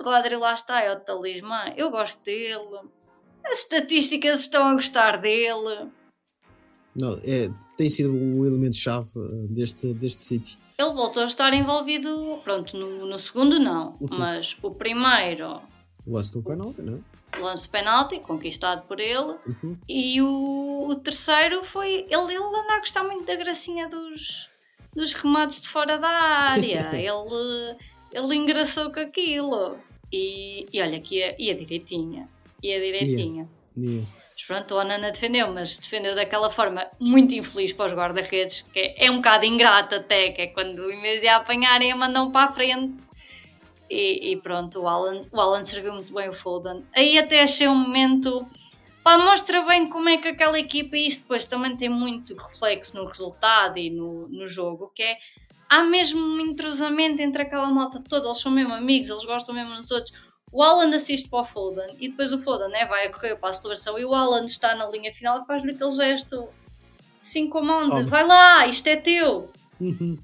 [0.00, 1.72] O Rodri lá está, é o talismã.
[1.76, 2.58] Eu gosto dele.
[3.44, 5.88] As estatísticas estão a gostar dele.
[6.94, 10.58] Não, é, tem sido um elemento-chave eh, deste, deste City.
[10.78, 14.08] Ele voltou a estar envolvido, pronto, no, no segundo não, Uhum.
[14.18, 15.60] mas o primeiro
[16.04, 16.98] O lance do penalti, não é?
[17.38, 19.36] Lance de penalti, conquistado por ele.
[19.46, 19.78] Uhum.
[19.88, 22.06] E o, o terceiro foi.
[22.08, 24.48] Ele, ele anda a gostar muito da gracinha dos,
[24.94, 26.90] dos remates de fora da área.
[26.96, 27.76] ele,
[28.12, 29.76] ele engraçou com aquilo.
[30.12, 32.28] E, e olha, que ia, ia direitinha.
[32.62, 33.48] Ia direitinha.
[33.76, 34.06] Yeah.
[34.34, 38.78] Mas pronto, o Onana defendeu, mas defendeu daquela forma muito infeliz para os guarda-redes, que
[38.78, 41.96] é, é um bocado ingrato até, que é quando em vez de a apanharem a
[41.96, 42.94] mandam para a frente.
[43.90, 46.84] E, e pronto, o Alan, o Alan serviu muito bem o Foden.
[46.94, 48.46] Aí até achei um momento.
[49.02, 52.96] Pá, mostra bem como é que aquela equipa, e isso depois também tem muito reflexo
[52.96, 55.18] no resultado e no, no jogo, que é.
[55.70, 59.74] Há mesmo um entrosamento entre aquela malta toda, eles são mesmo amigos, eles gostam mesmo
[59.74, 60.14] dos outros.
[60.50, 63.50] O Alan assiste para o Foden e depois o Foden né, vai a correr para
[63.50, 66.48] a celebração e o Alan está na linha final e faz-lhe aquele gesto
[67.20, 68.08] assim com a mão de Óbvio.
[68.08, 69.50] vai lá, isto é teu.
[69.78, 70.18] Uhum.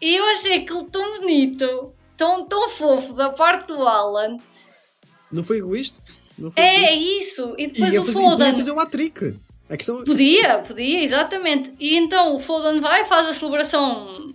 [0.00, 4.36] E eu achei aquilo tão bonito, tão, tão fofo da parte do Alan.
[5.32, 6.02] Não foi egoísta?
[6.36, 7.18] Não foi É egoísta.
[7.42, 7.54] isso.
[7.56, 8.54] E E depois ia o fazer, podia Foden.
[8.56, 9.40] fazer o hat-trick.
[9.70, 11.74] A questão Podia, podia, exatamente.
[11.78, 14.32] E então o Foden vai, faz a celebração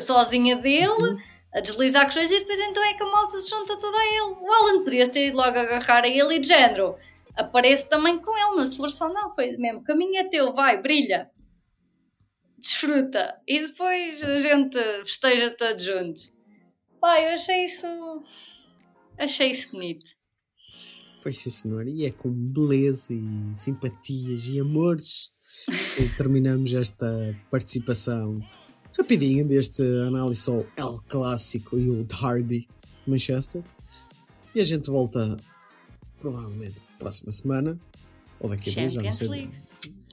[0.00, 1.16] sozinha dele,
[1.54, 3.96] a deslizar com as coisas, e depois então é que a malta se junta toda
[3.96, 4.20] a ele.
[4.40, 6.96] O Alan podia ter ido logo agarrar a ele e de género.
[7.36, 9.12] Aparece também com ele na celebração.
[9.12, 9.82] Não, foi mesmo.
[9.84, 11.30] Caminho é teu, vai, brilha.
[12.58, 13.34] Desfruta.
[13.46, 16.32] E depois a gente festeja todos juntos.
[17.00, 17.86] Pá, eu achei isso.
[19.18, 20.10] Achei isso bonito.
[21.20, 21.86] Foi sim, senhor.
[21.86, 23.22] E é com beleza e
[23.54, 25.30] simpatias e amores
[25.96, 28.40] que terminamos esta participação
[28.96, 32.60] rapidinha deste análise ao El Clássico e o Derby
[33.04, 33.62] de Manchester.
[34.54, 35.36] E a gente volta
[36.20, 37.78] provavelmente próxima semana
[38.40, 39.28] ou daqui a dois, já não sei.
[39.28, 39.52] League.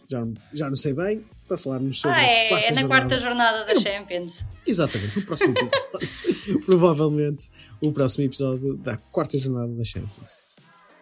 [0.07, 2.87] Já, já não sei bem, para falarmos sobre Ah, a é, quarta é na jornada.
[3.07, 4.45] quarta jornada da Champions.
[4.67, 6.09] Exatamente, no próximo episódio.
[6.65, 7.49] Provavelmente
[7.83, 10.39] o próximo episódio da quarta jornada da Champions.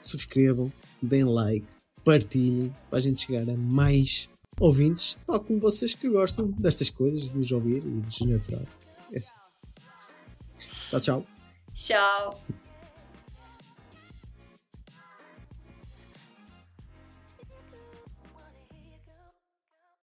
[0.02, 0.72] Subscrevam,
[1.02, 1.66] deem like,
[2.04, 4.30] partilhem para a gente chegar a mais
[4.60, 8.66] ouvintes, tal como vocês que gostam destas coisas, de nos ouvir e de nos natural.
[9.12, 9.36] É assim.
[10.90, 11.26] Tchau, tchau.
[11.74, 12.63] Tchau.